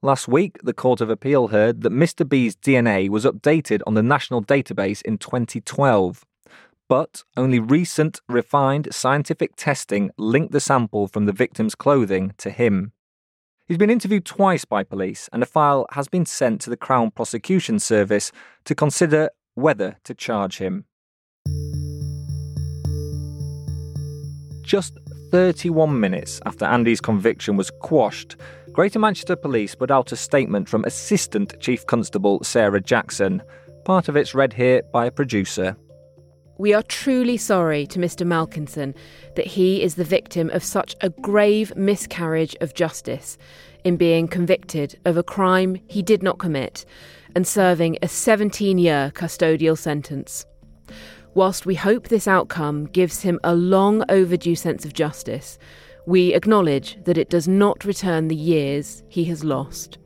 Last 0.00 0.28
week, 0.28 0.58
the 0.62 0.72
Court 0.72 1.00
of 1.00 1.10
Appeal 1.10 1.48
heard 1.48 1.80
that 1.80 1.92
Mr. 1.92 2.26
B's 2.26 2.54
DNA 2.54 3.08
was 3.08 3.24
updated 3.24 3.80
on 3.84 3.94
the 3.94 4.02
national 4.02 4.44
database 4.44 5.02
in 5.02 5.18
2012. 5.18 6.24
But 6.88 7.24
only 7.36 7.58
recent, 7.58 8.20
refined 8.28 8.94
scientific 8.94 9.56
testing 9.56 10.12
linked 10.16 10.52
the 10.52 10.60
sample 10.60 11.08
from 11.08 11.26
the 11.26 11.32
victim's 11.32 11.74
clothing 11.74 12.32
to 12.38 12.50
him. 12.50 12.92
He's 13.70 13.78
been 13.78 13.88
interviewed 13.88 14.24
twice 14.24 14.64
by 14.64 14.82
police, 14.82 15.28
and 15.32 15.44
a 15.44 15.46
file 15.46 15.86
has 15.92 16.08
been 16.08 16.26
sent 16.26 16.60
to 16.62 16.70
the 16.70 16.76
Crown 16.76 17.12
Prosecution 17.12 17.78
Service 17.78 18.32
to 18.64 18.74
consider 18.74 19.30
whether 19.54 19.96
to 20.02 20.12
charge 20.12 20.58
him. 20.58 20.86
Just 24.62 24.98
31 25.30 26.00
minutes 26.00 26.40
after 26.46 26.64
Andy's 26.64 27.00
conviction 27.00 27.56
was 27.56 27.70
quashed, 27.70 28.34
Greater 28.72 28.98
Manchester 28.98 29.36
Police 29.36 29.76
put 29.76 29.92
out 29.92 30.10
a 30.10 30.16
statement 30.16 30.68
from 30.68 30.82
Assistant 30.82 31.54
Chief 31.60 31.86
Constable 31.86 32.42
Sarah 32.42 32.80
Jackson. 32.80 33.40
Part 33.84 34.08
of 34.08 34.16
it's 34.16 34.34
read 34.34 34.52
here 34.52 34.82
by 34.92 35.06
a 35.06 35.12
producer. 35.12 35.76
We 36.60 36.74
are 36.74 36.82
truly 36.82 37.38
sorry 37.38 37.86
to 37.86 37.98
Mr. 37.98 38.26
Malkinson 38.26 38.94
that 39.34 39.46
he 39.46 39.82
is 39.82 39.94
the 39.94 40.04
victim 40.04 40.50
of 40.50 40.62
such 40.62 40.94
a 41.00 41.08
grave 41.08 41.74
miscarriage 41.74 42.54
of 42.60 42.74
justice 42.74 43.38
in 43.82 43.96
being 43.96 44.28
convicted 44.28 45.00
of 45.06 45.16
a 45.16 45.22
crime 45.22 45.80
he 45.88 46.02
did 46.02 46.22
not 46.22 46.38
commit 46.38 46.84
and 47.34 47.46
serving 47.46 47.96
a 48.02 48.08
17 48.08 48.76
year 48.76 49.10
custodial 49.14 49.78
sentence. 49.78 50.44
Whilst 51.32 51.64
we 51.64 51.76
hope 51.76 52.08
this 52.08 52.28
outcome 52.28 52.84
gives 52.84 53.22
him 53.22 53.40
a 53.42 53.54
long 53.54 54.04
overdue 54.10 54.54
sense 54.54 54.84
of 54.84 54.92
justice, 54.92 55.58
we 56.06 56.34
acknowledge 56.34 57.02
that 57.04 57.16
it 57.16 57.30
does 57.30 57.48
not 57.48 57.86
return 57.86 58.28
the 58.28 58.36
years 58.36 59.02
he 59.08 59.24
has 59.24 59.44
lost. 59.44 59.96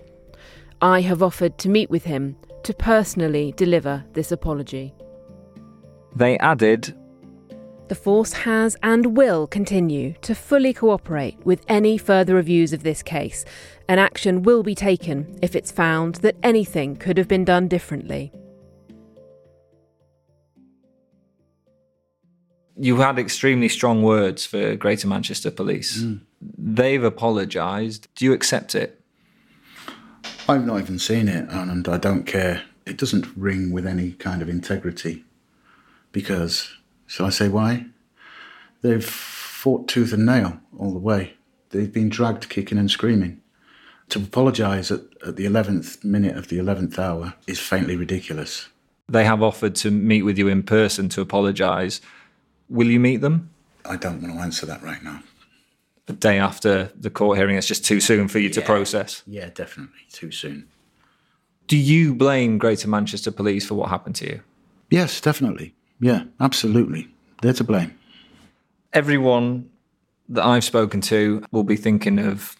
I 0.80 1.00
have 1.00 1.20
offered 1.20 1.58
to 1.58 1.68
meet 1.68 1.90
with 1.90 2.04
him 2.04 2.36
to 2.62 2.72
personally 2.72 3.54
deliver 3.56 4.04
this 4.12 4.30
apology. 4.30 4.94
They 6.16 6.38
added, 6.38 6.96
The 7.88 7.94
Force 7.96 8.32
has 8.32 8.76
and 8.82 9.16
will 9.16 9.46
continue 9.46 10.14
to 10.22 10.34
fully 10.34 10.72
cooperate 10.72 11.44
with 11.44 11.64
any 11.68 11.98
further 11.98 12.36
reviews 12.36 12.72
of 12.72 12.84
this 12.84 13.02
case, 13.02 13.44
and 13.88 13.98
action 13.98 14.42
will 14.42 14.62
be 14.62 14.74
taken 14.76 15.38
if 15.42 15.56
it's 15.56 15.72
found 15.72 16.16
that 16.16 16.36
anything 16.42 16.96
could 16.96 17.18
have 17.18 17.26
been 17.26 17.44
done 17.44 17.66
differently. 17.66 18.32
You 22.76 22.96
had 22.96 23.18
extremely 23.18 23.68
strong 23.68 24.02
words 24.02 24.46
for 24.46 24.74
Greater 24.76 25.06
Manchester 25.06 25.50
Police. 25.50 26.02
Hmm. 26.02 26.16
They've 26.40 27.02
apologised. 27.02 28.08
Do 28.14 28.24
you 28.24 28.32
accept 28.32 28.74
it? 28.74 29.00
I've 30.48 30.66
not 30.66 30.80
even 30.80 30.98
seen 30.98 31.28
it, 31.28 31.48
and 31.50 31.88
I 31.88 31.98
don't 31.98 32.24
care. 32.24 32.62
It 32.86 32.98
doesn't 32.98 33.26
ring 33.36 33.72
with 33.72 33.86
any 33.86 34.12
kind 34.12 34.42
of 34.42 34.48
integrity. 34.48 35.24
Because, 36.14 36.72
shall 37.08 37.26
I 37.26 37.30
say 37.30 37.48
why? 37.48 37.86
They've 38.82 39.04
fought 39.04 39.88
tooth 39.88 40.12
and 40.12 40.24
nail 40.24 40.60
all 40.78 40.92
the 40.92 40.98
way. 41.00 41.34
They've 41.70 41.92
been 41.92 42.08
dragged 42.08 42.48
kicking 42.48 42.78
and 42.78 42.88
screaming. 42.88 43.40
To 44.10 44.20
apologise 44.20 44.92
at, 44.92 45.00
at 45.26 45.34
the 45.34 45.44
11th 45.44 46.04
minute 46.04 46.36
of 46.36 46.46
the 46.46 46.58
11th 46.58 47.00
hour 47.00 47.34
is 47.48 47.58
faintly 47.58 47.96
ridiculous. 47.96 48.68
They 49.08 49.24
have 49.24 49.42
offered 49.42 49.74
to 49.76 49.90
meet 49.90 50.22
with 50.22 50.38
you 50.38 50.46
in 50.46 50.62
person 50.62 51.08
to 51.10 51.20
apologise. 51.20 52.00
Will 52.68 52.86
you 52.86 53.00
meet 53.00 53.16
them? 53.16 53.50
I 53.84 53.96
don't 53.96 54.22
want 54.22 54.34
to 54.34 54.40
answer 54.40 54.66
that 54.66 54.82
right 54.82 55.02
now. 55.02 55.20
The 56.06 56.12
day 56.12 56.38
after 56.38 56.92
the 56.94 57.10
court 57.10 57.38
hearing, 57.38 57.56
it's 57.56 57.66
just 57.66 57.84
too 57.84 58.00
soon 58.00 58.28
for 58.28 58.38
you 58.38 58.50
to 58.50 58.60
process. 58.60 59.24
Yeah, 59.26 59.48
definitely. 59.48 59.98
Too 60.12 60.30
soon. 60.30 60.68
Do 61.66 61.76
you 61.76 62.14
blame 62.14 62.58
Greater 62.58 62.86
Manchester 62.86 63.32
Police 63.32 63.66
for 63.66 63.74
what 63.74 63.88
happened 63.88 64.14
to 64.16 64.26
you? 64.26 64.42
Yes, 64.90 65.20
definitely. 65.20 65.74
Yeah, 66.00 66.24
absolutely. 66.40 67.08
They're 67.42 67.52
to 67.54 67.64
blame. 67.64 67.96
Everyone 68.92 69.68
that 70.28 70.44
I've 70.44 70.64
spoken 70.64 71.00
to 71.02 71.44
will 71.50 71.64
be 71.64 71.76
thinking 71.76 72.18
of 72.18 72.56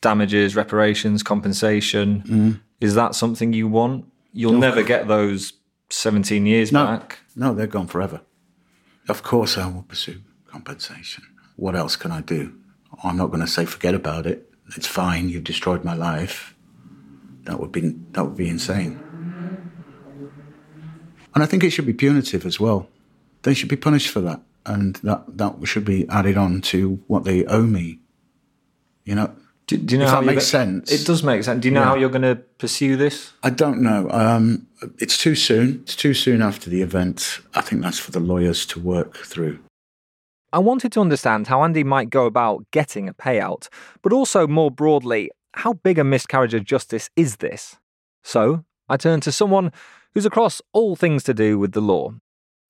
damages, 0.00 0.56
reparations, 0.56 1.22
compensation. 1.22 2.22
Mm. 2.26 2.60
Is 2.80 2.94
that 2.94 3.14
something 3.14 3.52
you 3.52 3.68
want? 3.68 4.04
You'll 4.32 4.52
No. 4.52 4.58
never 4.58 4.82
get 4.82 5.08
those 5.08 5.52
17 5.90 6.46
years 6.46 6.72
No, 6.72 6.84
back. 6.86 7.18
no, 7.36 7.54
they're 7.54 7.66
gone 7.66 7.86
forever. 7.86 8.20
Of 9.08 9.22
course, 9.22 9.56
I 9.58 9.66
will 9.68 9.82
pursue 9.82 10.20
compensation. 10.46 11.24
What 11.56 11.76
else 11.76 11.96
can 11.96 12.10
I 12.10 12.20
do? 12.20 12.54
I'm 13.02 13.16
not 13.16 13.26
going 13.28 13.40
to 13.40 13.46
say 13.46 13.64
forget 13.64 13.94
about 13.94 14.26
it. 14.26 14.50
It's 14.76 14.86
fine. 14.86 15.28
You've 15.28 15.44
destroyed 15.44 15.84
my 15.84 15.94
life. 15.94 16.54
That 17.44 17.60
would 17.60 17.70
be 17.72 17.94
that 18.12 18.24
would 18.24 18.36
be 18.36 18.48
insane. 18.48 18.98
And 21.34 21.42
I 21.42 21.46
think 21.46 21.64
it 21.64 21.70
should 21.70 21.86
be 21.86 21.92
punitive 21.92 22.46
as 22.46 22.60
well. 22.60 22.88
They 23.42 23.54
should 23.54 23.68
be 23.68 23.76
punished 23.76 24.10
for 24.10 24.20
that, 24.20 24.40
and 24.64 24.96
that 24.96 25.36
that 25.38 25.54
should 25.66 25.84
be 25.84 26.08
added 26.08 26.36
on 26.36 26.60
to 26.62 27.02
what 27.06 27.24
they 27.24 27.44
owe 27.46 27.62
me. 27.62 27.98
You 29.04 29.14
know. 29.16 29.34
Do, 29.66 29.78
do 29.78 29.94
you 29.94 29.98
know 29.98 30.04
if 30.04 30.10
how 30.10 30.20
that 30.20 30.26
makes 30.26 30.46
sense? 30.46 30.92
It 30.92 31.06
does 31.06 31.22
make 31.22 31.42
sense. 31.42 31.62
Do 31.62 31.68
you 31.68 31.74
know 31.74 31.80
Yeah. 31.80 31.86
how 31.86 31.94
you're 31.94 32.10
going 32.10 32.20
to 32.20 32.36
pursue 32.58 32.96
this? 32.96 33.32
I 33.42 33.48
don't 33.48 33.80
know. 33.80 34.10
Um, 34.10 34.66
it's 34.98 35.16
too 35.16 35.34
soon. 35.34 35.80
It's 35.84 35.96
too 35.96 36.12
soon 36.12 36.42
after 36.42 36.68
the 36.68 36.82
event. 36.82 37.40
I 37.54 37.62
think 37.62 37.80
that's 37.80 37.98
for 37.98 38.10
the 38.10 38.20
lawyers 38.20 38.66
to 38.66 38.78
work 38.78 39.16
through. 39.16 39.58
I 40.52 40.58
wanted 40.58 40.92
to 40.92 41.00
understand 41.00 41.46
how 41.46 41.64
Andy 41.64 41.82
might 41.82 42.10
go 42.10 42.26
about 42.26 42.70
getting 42.72 43.08
a 43.08 43.14
payout, 43.14 43.68
but 44.02 44.12
also 44.12 44.46
more 44.46 44.70
broadly, 44.70 45.30
how 45.54 45.72
big 45.72 45.98
a 45.98 46.04
miscarriage 46.04 46.52
of 46.54 46.64
justice 46.64 47.08
is 47.16 47.36
this? 47.36 47.76
So 48.22 48.64
I 48.88 48.98
turned 48.98 49.22
to 49.22 49.32
someone 49.32 49.72
who's 50.14 50.26
across 50.26 50.62
all 50.72 50.96
things 50.96 51.24
to 51.24 51.34
do 51.34 51.58
with 51.58 51.72
the 51.72 51.80
law. 51.80 52.14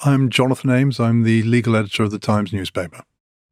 I'm 0.00 0.30
Jonathan 0.30 0.70
Ames. 0.70 0.98
I'm 0.98 1.22
the 1.22 1.42
legal 1.42 1.76
editor 1.76 2.02
of 2.02 2.10
the 2.10 2.18
Times 2.18 2.52
newspaper. 2.52 3.02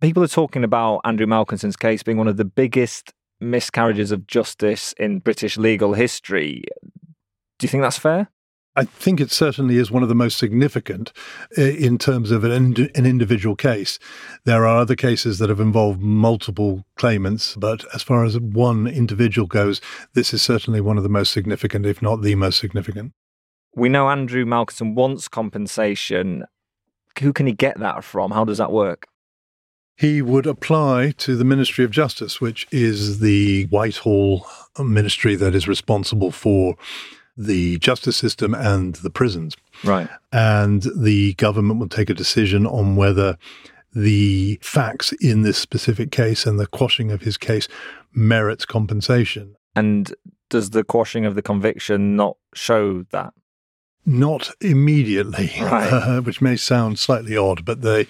People 0.01 0.23
are 0.23 0.29
talking 0.29 0.65
about 0.65 1.01
Andrew 1.05 1.27
Malkinson's 1.27 1.77
case 1.77 2.03
being 2.03 2.19
one 2.19 2.27
of 2.27 2.37
the 2.37 2.45
biggest 2.45 3.13
miscarriages 3.41 4.11
of 4.11 4.27
justice 4.27 4.93
in 4.95 5.21
British 5.21 5.57
legal 5.57 5.95
history. 5.95 6.65
Do 7.59 7.65
you 7.65 7.69
think 7.69 7.83
that's 7.83 7.99
fair? 7.99 8.29
I 8.75 8.85
think 8.85 9.21
it 9.21 9.31
certainly 9.31 9.77
is 9.77 9.91
one 9.91 10.03
of 10.03 10.09
the 10.09 10.15
most 10.15 10.39
significant 10.39 11.13
uh, 11.59 11.63
in 11.63 11.99
terms 11.99 12.31
of 12.31 12.43
an, 12.43 12.51
ind- 12.51 12.91
an 12.95 13.05
individual 13.05 13.55
case. 13.55 13.99
There 14.45 14.67
are 14.67 14.79
other 14.79 14.97
cases 14.97 15.39
that 15.39 15.51
have 15.51 15.61
involved 15.61 16.01
multiple 16.01 16.85
claimants, 16.97 17.55
but 17.55 17.85
as 17.95 18.03
far 18.03 18.25
as 18.25 18.41
one 18.41 18.87
individual 18.87 19.47
goes, 19.47 19.83
this 20.15 20.33
is 20.33 20.41
certainly 20.41 20.81
one 20.81 20.97
of 20.97 21.03
the 21.03 21.11
most 21.11 21.33
significant, 21.33 21.85
if 21.85 22.01
not 22.01 22.23
the 22.23 22.35
most 22.35 22.59
significant. 22.59 23.13
We 23.75 23.89
know 23.89 24.09
Andrew 24.09 24.45
Malkinson 24.45 24.95
wants 24.95 25.29
compensation. 25.29 26.45
Who 27.21 27.33
can 27.33 27.47
he 27.47 27.53
get 27.53 27.79
that 27.81 28.05
from? 28.05 28.31
How 28.31 28.45
does 28.45 28.59
that 28.59 28.73
work? 28.73 29.07
He 29.97 30.23
would 30.23 30.47
apply 30.47 31.13
to 31.19 31.37
the 31.37 31.45
Ministry 31.45 31.85
of 31.85 31.91
Justice, 31.91 32.41
which 32.41 32.67
is 32.71 33.21
the 33.21 33.67
Whitehall 33.67 34.47
ministry 34.79 35.37
that 35.37 35.55
is 35.55 35.69
responsible 35.69 36.31
for 36.31 36.77
the 37.37 37.79
justice 37.79 38.17
system 38.17 38.55
and 38.55 38.97
the 38.97 39.11
prisons. 39.11 39.57
Right. 39.85 40.09
And 40.33 40.83
the 40.97 41.35
government 41.35 41.81
will 41.81 41.89
take 41.89 42.11
a 42.11 42.15
decision 42.15 42.67
on 42.67 42.97
whether 42.97 43.39
the 43.95 44.59
facts 44.63 45.13
in 45.13 45.43
this 45.43 45.59
specific 45.59 46.11
case 46.11 46.47
and 46.47 46.59
the 46.59 46.67
quashing 46.67 47.11
of 47.11 47.23
his 47.23 47.37
case 47.37 47.69
merits 48.15 48.65
compensation. 48.65 49.57
And 49.77 50.15
does 50.51 50.71
the 50.71 50.85
quashing 50.85 51.25
of 51.25 51.35
the 51.35 51.43
conviction 51.43 52.17
not 52.17 52.37
show 52.55 53.05
that? 53.13 53.33
Not 54.05 54.51
immediately, 54.61 55.53
Right. 55.61 55.93
uh, 55.93 56.21
which 56.23 56.41
may 56.41 56.57
sound 56.57 56.99
slightly 56.99 57.37
odd, 57.37 57.65
but 57.65 57.83
the 57.83 58.07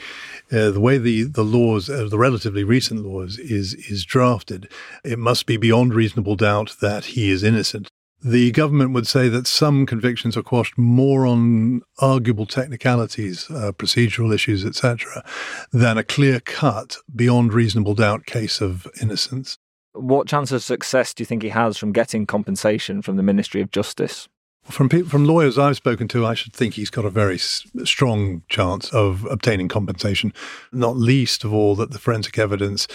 uh, 0.50 0.70
the 0.70 0.80
way 0.80 0.98
the 0.98 1.24
the 1.24 1.44
laws, 1.44 1.90
uh, 1.90 2.06
the 2.08 2.18
relatively 2.18 2.64
recent 2.64 3.04
laws, 3.04 3.38
is 3.38 3.74
is 3.74 4.04
drafted, 4.04 4.68
it 5.04 5.18
must 5.18 5.46
be 5.46 5.56
beyond 5.56 5.94
reasonable 5.94 6.36
doubt 6.36 6.76
that 6.80 7.04
he 7.06 7.30
is 7.30 7.42
innocent. 7.42 7.88
The 8.24 8.52
government 8.52 8.92
would 8.92 9.08
say 9.08 9.28
that 9.28 9.48
some 9.48 9.84
convictions 9.84 10.36
are 10.36 10.44
quashed 10.44 10.78
more 10.78 11.26
on 11.26 11.82
arguable 11.98 12.46
technicalities, 12.46 13.50
uh, 13.50 13.72
procedural 13.72 14.32
issues, 14.32 14.64
etc., 14.64 15.24
than 15.72 15.98
a 15.98 16.04
clear 16.04 16.38
cut, 16.38 16.98
beyond 17.14 17.52
reasonable 17.52 17.94
doubt 17.94 18.24
case 18.24 18.60
of 18.60 18.86
innocence. 19.00 19.58
What 19.94 20.28
chance 20.28 20.52
of 20.52 20.62
success 20.62 21.12
do 21.12 21.22
you 21.22 21.26
think 21.26 21.42
he 21.42 21.48
has 21.48 21.76
from 21.76 21.92
getting 21.92 22.24
compensation 22.24 23.02
from 23.02 23.16
the 23.16 23.22
Ministry 23.24 23.60
of 23.60 23.72
Justice? 23.72 24.28
From 24.64 24.88
from 24.88 25.24
lawyers 25.26 25.58
I've 25.58 25.76
spoken 25.76 26.06
to, 26.08 26.24
I 26.24 26.34
should 26.34 26.52
think 26.52 26.74
he's 26.74 26.88
got 26.88 27.04
a 27.04 27.10
very 27.10 27.34
s- 27.34 27.66
strong 27.84 28.42
chance 28.48 28.90
of 28.94 29.26
obtaining 29.26 29.68
compensation. 29.68 30.32
Not 30.70 30.96
least 30.96 31.42
of 31.44 31.52
all 31.52 31.74
that 31.76 31.90
the 31.90 31.98
forensic 31.98 32.38
evidence 32.38 32.86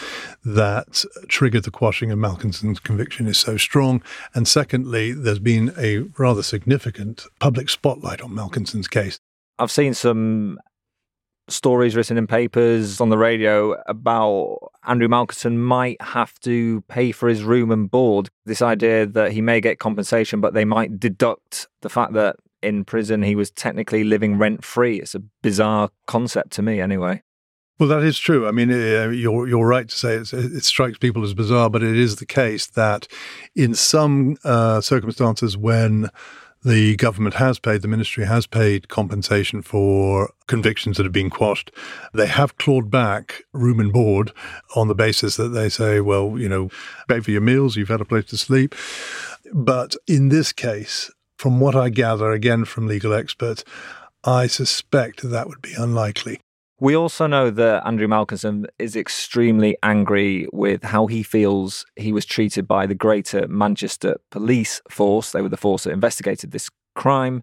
that 0.45 1.03
triggered 1.27 1.65
the 1.65 1.71
quashing 1.71 2.09
of 2.09 2.17
Malkinson's 2.17 2.79
conviction 2.79 3.27
is 3.27 3.37
so 3.37 3.57
strong, 3.57 4.01
and 4.33 4.47
secondly, 4.47 5.11
there's 5.11 5.39
been 5.39 5.73
a 5.77 6.05
rather 6.17 6.41
significant 6.41 7.25
public 7.39 7.69
spotlight 7.69 8.21
on 8.21 8.33
Malkinson's 8.33 8.87
case. 8.87 9.19
I've 9.59 9.71
seen 9.71 9.93
some 9.93 10.59
stories 11.49 11.95
written 11.95 12.17
in 12.17 12.27
papers 12.27 12.99
on 12.99 13.09
the 13.09 13.17
radio 13.17 13.81
about 13.87 14.57
Andrew 14.85 15.07
Malkinson 15.07 15.57
might 15.57 16.01
have 16.01 16.37
to 16.41 16.81
pay 16.89 17.11
for 17.11 17.29
his 17.29 17.43
room 17.43 17.71
and 17.71 17.89
board. 17.89 18.29
This 18.45 18.61
idea 18.61 19.05
that 19.05 19.31
he 19.31 19.41
may 19.41 19.61
get 19.61 19.79
compensation, 19.79 20.41
but 20.41 20.53
they 20.53 20.65
might 20.65 20.99
deduct 20.99 21.67
the 21.81 21.89
fact 21.89 22.13
that 22.13 22.37
in 22.61 22.83
prison 22.83 23.21
he 23.21 23.35
was 23.35 23.51
technically 23.51 24.03
living 24.03 24.37
rent 24.37 24.63
free. 24.63 24.99
It's 24.99 25.15
a 25.15 25.19
bizarre 25.41 25.89
concept 26.05 26.51
to 26.53 26.61
me, 26.61 26.81
anyway. 26.81 27.23
Well, 27.79 27.89
that 27.89 28.03
is 28.03 28.17
true. 28.17 28.47
I 28.47 28.51
mean, 28.51 28.71
uh, 28.71 29.09
you're 29.09 29.47
you're 29.47 29.67
right 29.67 29.87
to 29.87 29.95
say 29.95 30.15
it 30.15 30.63
strikes 30.63 30.97
people 30.97 31.23
as 31.23 31.35
bizarre, 31.35 31.69
but 31.69 31.83
it 31.83 31.95
is 31.95 32.15
the 32.15 32.25
case 32.25 32.65
that 32.67 33.07
in 33.55 33.75
some 33.75 34.37
uh, 34.43 34.81
circumstances, 34.81 35.55
when 35.55 36.09
the 36.67 36.97
government 36.97 37.35
has 37.35 37.59
paid, 37.59 37.81
the 37.81 37.87
ministry 37.87 38.25
has 38.25 38.45
paid 38.45 38.89
compensation 38.89 39.61
for 39.61 40.33
convictions 40.47 40.97
that 40.97 41.03
have 41.05 41.13
been 41.13 41.29
quashed. 41.29 41.71
They 42.13 42.27
have 42.27 42.57
clawed 42.57 42.91
back 42.91 43.43
room 43.53 43.79
and 43.79 43.93
board 43.93 44.33
on 44.75 44.89
the 44.89 44.95
basis 44.95 45.37
that 45.37 45.49
they 45.49 45.69
say, 45.69 46.01
well, 46.01 46.37
you 46.37 46.49
know, 46.49 46.69
pay 47.07 47.21
for 47.21 47.31
your 47.31 47.41
meals, 47.41 47.77
you've 47.77 47.87
had 47.87 48.01
a 48.01 48.05
place 48.05 48.25
to 48.25 48.37
sleep. 48.37 48.75
But 49.53 49.95
in 50.07 50.27
this 50.27 50.51
case, 50.51 51.09
from 51.37 51.61
what 51.61 51.75
I 51.75 51.87
gather, 51.87 52.31
again 52.31 52.65
from 52.65 52.87
legal 52.87 53.13
experts, 53.13 53.63
I 54.25 54.47
suspect 54.47 55.21
that 55.21 55.47
would 55.47 55.61
be 55.61 55.73
unlikely. 55.73 56.41
We 56.79 56.95
also 56.95 57.25
know 57.25 57.49
that 57.49 57.87
Andrew 57.87 58.07
Malkinson 58.07 58.67
is 58.77 58.95
extremely 58.95 59.77
angry 59.81 60.47
with 60.53 60.83
how 60.83 61.07
he 61.07 61.23
feels 61.23 61.85
he 61.95 62.11
was 62.11 62.23
treated 62.23 62.67
by 62.67 62.85
the 62.85 62.93
Greater 62.93 63.47
Manchester 63.47 64.17
Police 64.29 64.79
Force. 64.87 65.31
They 65.31 65.41
were 65.41 65.49
the 65.49 65.57
force 65.57 65.85
that 65.85 65.91
investigated 65.91 66.51
this 66.51 66.69
crime. 66.95 67.41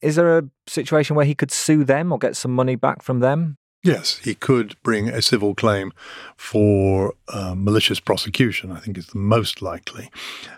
Is 0.00 0.16
there 0.16 0.38
a 0.38 0.44
situation 0.66 1.14
where 1.14 1.24
he 1.24 1.36
could 1.36 1.52
sue 1.52 1.84
them 1.84 2.10
or 2.10 2.18
get 2.18 2.36
some 2.36 2.52
money 2.52 2.74
back 2.74 3.02
from 3.02 3.20
them? 3.20 3.58
Yes, 3.84 4.18
he 4.18 4.34
could 4.34 4.74
bring 4.82 5.08
a 5.08 5.22
civil 5.22 5.54
claim 5.54 5.92
for 6.36 7.14
uh, 7.28 7.54
malicious 7.56 8.00
prosecution, 8.00 8.72
I 8.72 8.80
think 8.80 8.98
is 8.98 9.06
the 9.06 9.18
most 9.18 9.62
likely. 9.62 10.10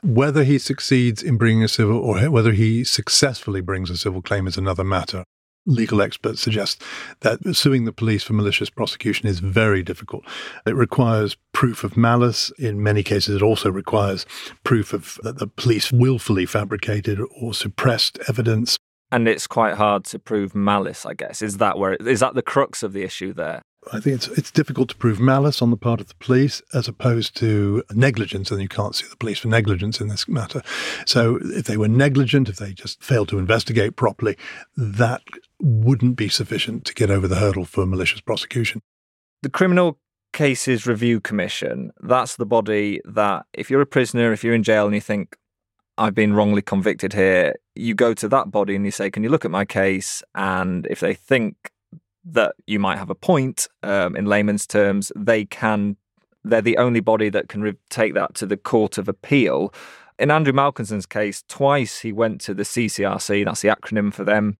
Whether 0.02 0.42
he 0.42 0.58
succeeds 0.58 1.22
in 1.22 1.36
bringing 1.36 1.62
a 1.62 1.68
civil 1.68 1.98
or 1.98 2.18
whether 2.30 2.52
he 2.52 2.82
successfully 2.82 3.60
brings 3.60 3.90
a 3.90 3.98
civil 3.98 4.22
claim 4.22 4.46
is 4.46 4.56
another 4.56 4.84
matter. 4.84 5.24
Legal 5.66 6.00
experts 6.00 6.40
suggest 6.40 6.82
that 7.20 7.38
suing 7.54 7.84
the 7.84 7.92
police 7.92 8.22
for 8.22 8.32
malicious 8.32 8.70
prosecution 8.70 9.28
is 9.28 9.40
very 9.40 9.82
difficult. 9.82 10.24
It 10.66 10.74
requires 10.74 11.36
proof 11.52 11.84
of 11.84 11.96
malice. 11.96 12.50
In 12.58 12.82
many 12.82 13.02
cases, 13.02 13.36
it 13.36 13.42
also 13.42 13.70
requires 13.70 14.24
proof 14.64 14.92
of 14.92 15.18
that 15.22 15.38
the 15.38 15.46
police 15.46 15.92
willfully 15.92 16.46
fabricated 16.46 17.20
or 17.40 17.52
suppressed 17.52 18.18
evidence. 18.28 18.78
And 19.12 19.28
it's 19.28 19.46
quite 19.46 19.74
hard 19.74 20.04
to 20.06 20.18
prove 20.18 20.54
malice, 20.54 21.04
I 21.04 21.14
guess. 21.14 21.42
Is 21.42 21.58
that 21.58 21.78
where 21.78 21.94
is 21.94 22.20
that 22.20 22.34
the 22.34 22.42
crux 22.42 22.82
of 22.82 22.92
the 22.92 23.02
issue 23.02 23.32
there? 23.32 23.62
I 23.92 24.00
think 24.00 24.16
it's 24.16 24.28
it's 24.28 24.50
difficult 24.50 24.90
to 24.90 24.96
prove 24.96 25.18
malice 25.18 25.62
on 25.62 25.70
the 25.70 25.76
part 25.76 26.00
of 26.00 26.08
the 26.08 26.14
police 26.16 26.60
as 26.74 26.86
opposed 26.86 27.34
to 27.38 27.82
negligence, 27.92 28.50
and 28.50 28.60
you 28.60 28.68
can't 28.68 28.94
sue 28.94 29.08
the 29.08 29.16
police 29.16 29.38
for 29.38 29.48
negligence 29.48 30.00
in 30.00 30.08
this 30.08 30.28
matter. 30.28 30.62
So 31.06 31.38
if 31.42 31.64
they 31.64 31.78
were 31.78 31.88
negligent, 31.88 32.48
if 32.48 32.56
they 32.56 32.72
just 32.72 33.02
failed 33.02 33.28
to 33.30 33.38
investigate 33.38 33.96
properly, 33.96 34.36
that 34.76 35.22
wouldn't 35.60 36.16
be 36.16 36.28
sufficient 36.28 36.84
to 36.86 36.94
get 36.94 37.10
over 37.10 37.26
the 37.26 37.36
hurdle 37.36 37.64
for 37.64 37.86
malicious 37.86 38.20
prosecution. 38.20 38.82
The 39.42 39.50
criminal 39.50 39.98
Cases 40.32 40.86
Review 40.86 41.20
Commission, 41.20 41.90
that's 42.00 42.36
the 42.36 42.46
body 42.46 43.00
that, 43.04 43.46
if 43.52 43.70
you're 43.70 43.80
a 43.80 43.86
prisoner, 43.86 44.32
if 44.32 44.44
you're 44.44 44.54
in 44.54 44.62
jail 44.62 44.84
and 44.84 44.94
you 44.94 45.00
think, 45.00 45.36
I've 45.98 46.14
been 46.14 46.34
wrongly 46.34 46.62
convicted 46.62 47.12
here, 47.14 47.56
you 47.74 47.94
go 47.94 48.14
to 48.14 48.28
that 48.28 48.50
body 48.50 48.76
and 48.76 48.84
you 48.84 48.90
say, 48.90 49.10
Can 49.10 49.22
you 49.22 49.28
look 49.28 49.44
at 49.44 49.50
my 49.50 49.64
case? 49.64 50.22
And 50.34 50.86
if 50.88 51.00
they 51.00 51.14
think 51.14 51.70
that 52.24 52.54
you 52.66 52.78
might 52.78 52.98
have 52.98 53.10
a 53.10 53.14
point 53.14 53.68
um, 53.82 54.16
in 54.16 54.26
layman's 54.26 54.66
terms, 54.66 55.10
they 55.16 55.44
can, 55.44 55.96
they're 56.44 56.60
the 56.60 56.76
only 56.76 57.00
body 57.00 57.28
that 57.30 57.48
can 57.48 57.62
re- 57.62 57.76
take 57.88 58.14
that 58.14 58.34
to 58.34 58.46
the 58.46 58.56
Court 58.56 58.98
of 58.98 59.08
Appeal. 59.08 59.72
In 60.18 60.30
Andrew 60.30 60.52
Malkinson's 60.52 61.06
case, 61.06 61.42
twice 61.48 62.00
he 62.00 62.12
went 62.12 62.40
to 62.42 62.54
the 62.54 62.62
CCRC, 62.62 63.44
that's 63.44 63.62
the 63.62 63.68
acronym 63.68 64.12
for 64.12 64.24
them, 64.24 64.58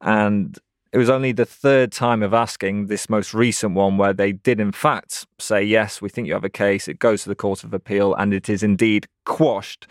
and 0.00 0.58
it 0.92 0.98
was 0.98 1.10
only 1.10 1.32
the 1.32 1.44
third 1.44 1.92
time 1.92 2.22
of 2.22 2.32
asking 2.32 2.86
this 2.86 3.10
most 3.10 3.34
recent 3.34 3.74
one 3.74 3.98
where 3.98 4.14
they 4.14 4.32
did, 4.32 4.58
in 4.58 4.72
fact, 4.72 5.26
say, 5.38 5.62
Yes, 5.62 6.00
we 6.00 6.08
think 6.08 6.26
you 6.26 6.32
have 6.32 6.42
a 6.42 6.48
case. 6.48 6.88
It 6.88 6.98
goes 6.98 7.24
to 7.24 7.28
the 7.28 7.34
Court 7.34 7.64
of 7.64 7.74
Appeal 7.74 8.14
and 8.14 8.32
it 8.32 8.48
is 8.48 8.62
indeed 8.62 9.06
quashed. 9.26 9.86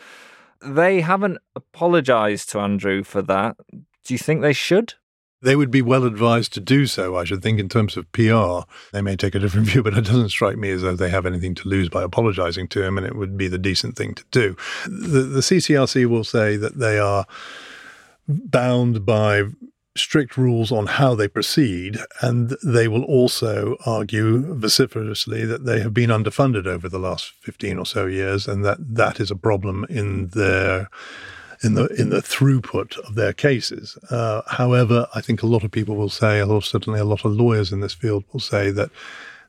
They 0.65 1.01
haven't 1.01 1.38
apologised 1.56 2.49
to 2.49 2.60
Andrew 2.60 3.04
for 3.04 3.21
that. 3.21 3.56
Do 3.71 4.13
you 4.13 4.17
think 4.17 4.41
they 4.41 4.54
should? 4.54 4.95
They 5.41 5.56
would 5.56 5.69
be 5.69 5.82
well 5.82 6.06
advised 6.06 6.54
to 6.54 6.60
do 6.60 6.88
so, 6.88 7.15
I 7.15 7.24
should 7.24 7.43
think, 7.43 7.60
in 7.60 7.69
terms 7.69 7.98
of 7.98 8.12
PR. 8.12 8.67
They 8.93 9.02
may 9.02 9.15
take 9.15 9.36
a 9.36 9.39
different 9.39 9.67
view, 9.69 9.84
but 9.84 9.98
it 9.98 10.06
doesn't 10.06 10.30
strike 10.30 10.58
me 10.58 10.71
as 10.71 10.82
though 10.82 10.95
they 10.95 11.10
have 11.10 11.26
anything 11.26 11.56
to 11.56 11.67
lose 11.67 11.89
by 11.89 12.04
apologising 12.04 12.67
to 12.69 12.84
him, 12.84 12.98
and 12.98 13.06
it 13.06 13.15
would 13.15 13.38
be 13.38 13.48
the 13.48 13.58
decent 13.58 13.95
thing 13.95 14.15
to 14.15 14.24
do. 14.32 14.56
The, 14.86 15.21
the 15.21 15.41
CCRC 15.41 16.08
will 16.08 16.24
say 16.24 16.58
that 16.58 16.80
they 16.80 16.98
are 16.98 17.26
bound 18.28 19.06
by 19.06 19.43
strict 19.98 20.36
rules 20.36 20.71
on 20.71 20.88
how 20.88 21.15
they 21.15 21.28
proceed, 21.28 21.98
and 22.21 22.56
they 22.63 22.88
will 22.88 23.04
also 23.04 23.78
argue 23.86 24.56
vociferously 24.56 25.45
that 25.45 25.65
they 25.65 25.80
have 25.80 25.93
been 25.93 26.10
underfunded 26.10 26.65
over 26.65 26.89
the 26.89 27.00
last 27.00 27.32
15 27.41 27.80
or 27.80 27.86
so 27.86 28.06
years, 28.06 28.48
and 28.48 28.65
that 28.65 28.78
that 28.80 29.19
is 29.19 29.32
a 29.32 29.36
problem 29.36 29.86
in 29.89 30.28
their 30.30 30.89
in 31.65 31.73
the 31.73 31.88
in 31.88 32.10
the 32.10 32.21
throughput 32.21 32.97
of 32.99 33.15
their 33.15 33.34
cases. 33.34 33.97
Uh, 34.10 34.43
however, 34.47 35.08
I 35.15 35.21
think 35.21 35.41
a 35.41 35.47
lot 35.47 35.63
of 35.63 35.71
people 35.71 35.95
will 35.95 36.10
say, 36.10 36.41
or 36.41 36.62
certainly 36.62 36.99
a 36.99 37.06
lot 37.06 37.25
of 37.25 37.32
lawyers 37.32 37.73
in 37.73 37.80
this 37.80 37.93
field 37.93 38.23
will 38.32 38.39
say 38.39 38.69
that 38.71 38.91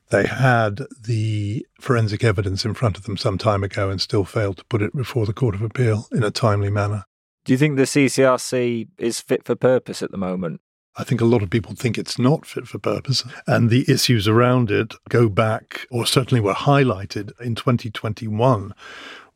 they 0.09 0.25
had 0.25 0.81
the 0.99 1.65
forensic 1.79 2.23
evidence 2.23 2.65
in 2.65 2.73
front 2.73 2.97
of 2.97 3.03
them 3.03 3.17
some 3.17 3.37
time 3.37 3.63
ago 3.63 3.89
and 3.89 4.01
still 4.01 4.25
failed 4.25 4.57
to 4.57 4.65
put 4.65 4.81
it 4.81 4.95
before 4.95 5.25
the 5.25 5.33
Court 5.33 5.53
of 5.53 5.61
Appeal 5.61 6.07
in 6.11 6.23
a 6.23 6.31
timely 6.31 6.69
manner. 6.69 7.03
Do 7.45 7.53
you 7.53 7.57
think 7.57 7.77
the 7.77 7.83
CCRC 7.83 8.87
is 8.97 9.21
fit 9.21 9.45
for 9.45 9.55
purpose 9.55 10.01
at 10.01 10.11
the 10.11 10.17
moment? 10.17 10.61
I 10.99 11.03
think 11.03 11.21
a 11.21 11.25
lot 11.25 11.43
of 11.43 11.49
people 11.49 11.75
think 11.75 11.97
it's 11.97 12.17
not 12.17 12.45
fit 12.45 12.67
for 12.67 12.79
purpose. 12.79 13.23
And 13.45 13.69
the 13.69 13.85
issues 13.87 14.27
around 14.27 14.71
it 14.71 14.95
go 15.09 15.29
back, 15.29 15.85
or 15.91 16.07
certainly 16.07 16.41
were 16.41 16.55
highlighted 16.55 17.39
in 17.39 17.53
2021 17.53 18.73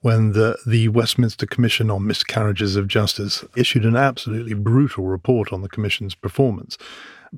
when 0.02 0.34
the, 0.34 0.58
the 0.66 0.88
Westminster 0.90 1.46
Commission 1.46 1.90
on 1.90 2.06
Miscarriages 2.06 2.76
of 2.76 2.88
Justice 2.88 3.46
issued 3.56 3.86
an 3.86 3.96
absolutely 3.96 4.54
brutal 4.54 5.06
report 5.06 5.54
on 5.54 5.62
the 5.62 5.70
Commission's 5.70 6.16
performance. 6.16 6.78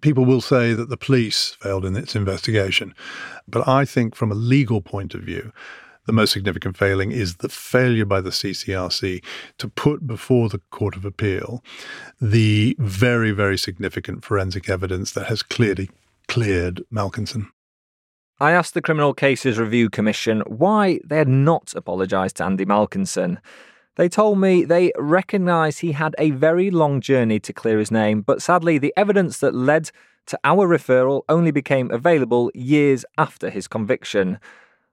People 0.02 0.26
will 0.26 0.41
say 0.41 0.73
that 0.73 0.89
the 0.89 0.97
police 0.97 1.56
failed 1.62 1.86
in 1.86 1.95
its 1.95 2.15
investigation. 2.15 2.95
But 3.47 3.67
I 3.67 3.86
think, 3.86 4.15
from 4.15 4.32
a 4.32 4.36
legal 4.36 4.82
point 4.82 5.13
of 5.13 5.21
view, 5.21 5.52
the 6.06 6.13
most 6.13 6.32
significant 6.32 6.78
failing 6.78 7.12
is 7.12 7.38
the 7.38 7.49
failure 7.49 8.06
by 8.06 8.19
the 8.21 8.30
CCRC 8.30 9.23
to 9.58 9.67
put 9.67 10.06
before 10.08 10.49
the 10.49 10.62
Court 10.69 10.95
of 10.95 11.06
Appeal 11.06 11.63
the 12.19 12.76
very, 12.80 13.32
very 13.32 13.58
significant 13.58 14.26
forensic 14.26 14.69
evidence 14.69 15.12
that 15.12 15.28
has 15.28 15.43
clearly 15.43 15.89
cleared 16.28 16.82
Malkinson. 16.91 17.47
I 18.39 18.52
asked 18.52 18.74
the 18.74 18.82
Criminal 18.82 19.13
Cases 19.13 19.60
Review 19.60 19.89
Commission 19.89 20.41
why 20.48 21.00
they 21.06 21.17
had 21.17 21.28
not 21.28 21.74
apologised 21.76 22.38
to 22.38 22.46
Andy 22.46 22.65
Malkinson. 22.65 23.38
They 23.96 24.10
told 24.10 24.39
me 24.39 24.65
they 24.65 24.91
recognised 24.98 25.80
he 25.80 25.91
had 25.91 26.15
a 26.17 26.32
very 26.32 26.72
long 26.72 27.00
journey 27.00 27.39
to 27.41 27.54
clear 27.54 27.78
his 27.78 27.91
name, 27.91 28.22
but 28.22 28.41
sadly, 28.41 28.80
the 28.80 28.93
evidence 28.98 29.38
that 29.38 29.54
led 29.54 29.91
to 30.26 30.39
our 30.43 30.67
referral 30.67 31.22
only 31.30 31.52
became 31.52 31.91
available 31.91 32.50
years 32.56 33.06
after 33.19 33.52
his 33.52 33.67
conviction. 33.67 34.39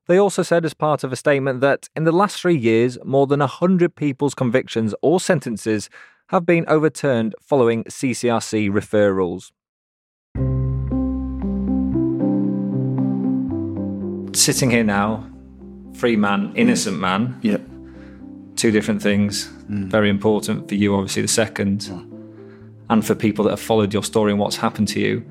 They 0.06 0.18
also 0.18 0.42
said, 0.42 0.66
as 0.66 0.74
part 0.74 1.02
of 1.02 1.12
a 1.12 1.16
statement, 1.16 1.60
that 1.62 1.88
in 1.96 2.04
the 2.04 2.12
last 2.12 2.40
three 2.40 2.56
years, 2.56 2.98
more 3.04 3.26
than 3.26 3.40
100 3.40 3.96
people's 3.96 4.34
convictions 4.34 4.94
or 5.00 5.18
sentences 5.18 5.88
have 6.28 6.44
been 6.44 6.64
overturned 6.68 7.34
following 7.40 7.84
CCRC 7.84 8.70
referrals. 8.70 9.50
Sitting 14.40 14.70
here 14.70 14.82
now, 14.82 15.28
free 15.92 16.16
man, 16.16 16.54
innocent 16.56 16.98
man. 16.98 17.38
Yep. 17.42 17.60
Two 18.56 18.70
different 18.70 19.02
things. 19.02 19.48
Mm. 19.68 19.90
Very 19.90 20.08
important 20.08 20.66
for 20.66 20.76
you, 20.76 20.94
obviously, 20.94 21.20
the 21.20 21.28
second. 21.28 21.86
And 22.88 23.06
for 23.06 23.14
people 23.14 23.44
that 23.44 23.50
have 23.50 23.60
followed 23.60 23.92
your 23.92 24.02
story 24.02 24.32
and 24.32 24.40
what's 24.40 24.56
happened 24.56 24.88
to 24.88 24.98
you 24.98 25.22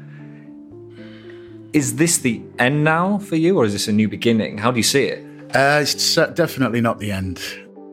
is 1.73 1.95
this 1.95 2.19
the 2.19 2.39
end 2.59 2.83
now 2.83 3.17
for 3.17 3.35
you, 3.35 3.57
or 3.57 3.65
is 3.65 3.73
this 3.73 3.87
a 3.87 3.91
new 3.91 4.07
beginning? 4.07 4.59
How 4.59 4.69
do 4.69 4.77
you 4.77 4.83
see 4.83 5.05
it? 5.05 5.25
Uh, 5.55 5.79
it's 5.81 6.13
definitely 6.13 6.79
not 6.79 6.99
the 6.99 7.11
end. 7.11 7.41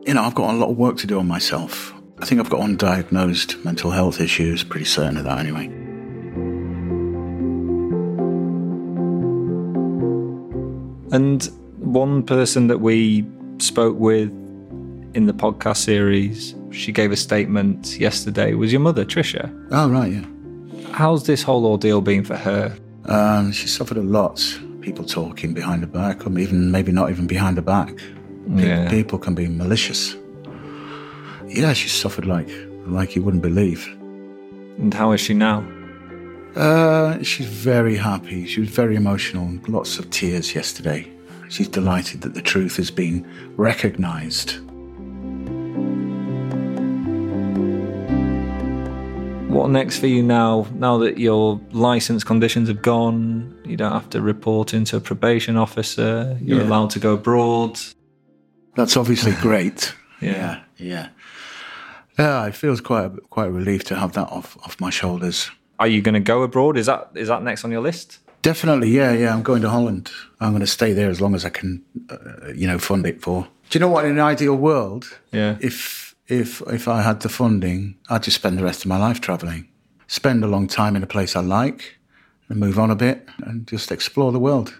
You 0.05 0.13
know, 0.13 0.21
I've 0.21 0.35
got 0.35 0.53
a 0.53 0.57
lot 0.57 0.69
of 0.69 0.77
work 0.77 0.97
to 0.97 1.07
do 1.07 1.17
on 1.17 1.27
myself. 1.27 1.95
I 2.19 2.25
think 2.25 2.39
I've 2.39 2.49
got 2.51 2.59
undiagnosed 2.61 3.65
mental 3.65 3.89
health 3.89 4.21
issues, 4.21 4.63
pretty 4.63 4.85
certain 4.85 5.17
of 5.17 5.23
that 5.23 5.39
anyway. 5.39 5.86
And 11.11 11.43
one 11.77 12.23
person 12.23 12.67
that 12.67 12.79
we 12.79 13.25
spoke 13.59 13.97
with 13.97 14.29
in 15.13 15.25
the 15.25 15.33
podcast 15.33 15.77
series, 15.77 16.55
she 16.71 16.91
gave 16.91 17.11
a 17.11 17.15
statement 17.15 17.97
yesterday, 17.97 18.53
was 18.53 18.71
your 18.71 18.81
mother, 18.81 19.05
Tricia. 19.05 19.51
Oh, 19.71 19.89
right, 19.89 20.11
yeah. 20.11 20.25
How's 20.91 21.25
this 21.25 21.43
whole 21.43 21.65
ordeal 21.65 22.01
been 22.01 22.23
for 22.23 22.35
her? 22.35 22.75
Um, 23.05 23.51
she 23.51 23.67
suffered 23.67 23.97
a 23.97 24.03
lot. 24.03 24.43
People 24.81 25.05
talking 25.05 25.53
behind 25.53 25.81
her 25.81 25.87
back, 25.87 26.25
or 26.25 26.39
even 26.39 26.71
maybe 26.71 26.91
not 26.91 27.09
even 27.09 27.27
behind 27.27 27.57
her 27.57 27.63
back. 27.63 27.93
Yeah. 28.49 28.89
People 28.89 29.19
can 29.19 29.35
be 29.35 29.47
malicious. 29.47 30.15
Yeah, 31.47 31.73
she 31.73 31.89
suffered 31.89 32.25
like 32.25 32.49
like 32.85 33.15
you 33.15 33.21
wouldn't 33.21 33.43
believe. 33.43 33.85
And 34.77 34.93
how 34.93 35.11
is 35.11 35.21
she 35.21 35.33
now? 35.33 35.65
Uh, 36.57 37.21
she's 37.21 37.45
very 37.47 37.95
happy. 37.97 38.45
She 38.47 38.59
was 38.59 38.69
very 38.69 38.95
emotional. 38.95 39.59
Lots 39.67 39.99
of 39.99 40.09
tears 40.09 40.55
yesterday. 40.55 41.07
She's 41.49 41.67
delighted 41.67 42.21
that 42.21 42.33
the 42.33 42.41
truth 42.41 42.77
has 42.77 42.89
been 42.91 43.25
recognised. 43.57 44.57
What 49.49 49.69
next 49.69 49.99
for 49.99 50.07
you 50.07 50.21
now? 50.23 50.67
Now 50.73 50.97
that 50.99 51.17
your 51.17 51.59
license 51.71 52.23
conditions 52.23 52.67
have 52.67 52.81
gone, 52.81 53.55
you 53.65 53.77
don't 53.77 53.91
have 53.93 54.09
to 54.11 54.21
report 54.21 54.73
into 54.73 54.97
a 54.97 54.99
probation 54.99 55.57
officer. 55.57 56.37
You're 56.41 56.59
Yeah. 56.61 56.67
allowed 56.67 56.89
to 56.91 56.99
go 56.99 57.13
abroad. 57.13 57.79
That's 58.75 58.97
obviously 58.97 59.31
great. 59.41 59.93
Yeah. 60.21 60.61
yeah, 60.77 61.09
yeah. 62.17 62.45
It 62.47 62.55
feels 62.55 62.81
quite 62.81 63.05
a, 63.05 63.09
quite 63.29 63.47
a 63.47 63.51
relief 63.51 63.83
to 63.85 63.95
have 63.95 64.13
that 64.13 64.29
off 64.31 64.57
off 64.63 64.79
my 64.81 64.89
shoulders. 64.89 65.49
Are 65.79 65.87
you 65.87 66.01
going 66.01 66.13
to 66.13 66.19
go 66.19 66.43
abroad? 66.43 66.77
Is 66.77 66.85
that 66.87 67.09
is 67.15 67.27
that 67.27 67.43
next 67.43 67.63
on 67.63 67.71
your 67.71 67.81
list? 67.81 68.19
Definitely, 68.41 68.89
yeah, 68.89 69.11
yeah. 69.13 69.33
I'm 69.33 69.43
going 69.43 69.61
to 69.61 69.69
Holland. 69.69 70.09
I'm 70.39 70.51
going 70.51 70.61
to 70.61 70.67
stay 70.67 70.93
there 70.93 71.09
as 71.09 71.19
long 71.19 71.35
as 71.35 71.43
I 71.45 71.49
can, 71.49 71.83
uh, 72.09 72.51
you 72.55 72.67
know, 72.67 72.79
fund 72.79 73.05
it 73.05 73.21
for. 73.21 73.47
Do 73.69 73.77
you 73.77 73.79
know 73.81 73.89
what? 73.89 74.05
In 74.05 74.11
an 74.11 74.19
ideal 74.19 74.55
world, 74.55 75.19
Yeah. 75.31 75.57
if 75.59 76.15
if 76.27 76.61
if 76.67 76.87
I 76.87 77.01
had 77.01 77.21
the 77.21 77.29
funding, 77.29 77.95
I'd 78.09 78.23
just 78.23 78.35
spend 78.37 78.57
the 78.57 78.63
rest 78.63 78.85
of 78.85 78.89
my 78.89 78.97
life 78.97 79.19
traveling, 79.21 79.67
spend 80.07 80.43
a 80.43 80.47
long 80.47 80.67
time 80.67 80.95
in 80.95 81.03
a 81.03 81.07
place 81.07 81.35
I 81.35 81.41
like, 81.41 81.97
and 82.49 82.59
move 82.59 82.79
on 82.79 82.89
a 82.91 82.95
bit 82.95 83.27
and 83.45 83.67
just 83.67 83.91
explore 83.91 84.31
the 84.31 84.39
world. 84.39 84.73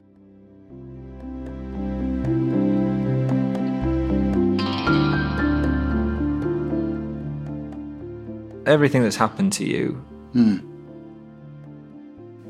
Everything 8.65 9.01
that's 9.01 9.15
happened 9.15 9.53
to 9.53 9.65
you. 9.65 9.93
Hmm. 10.33 10.57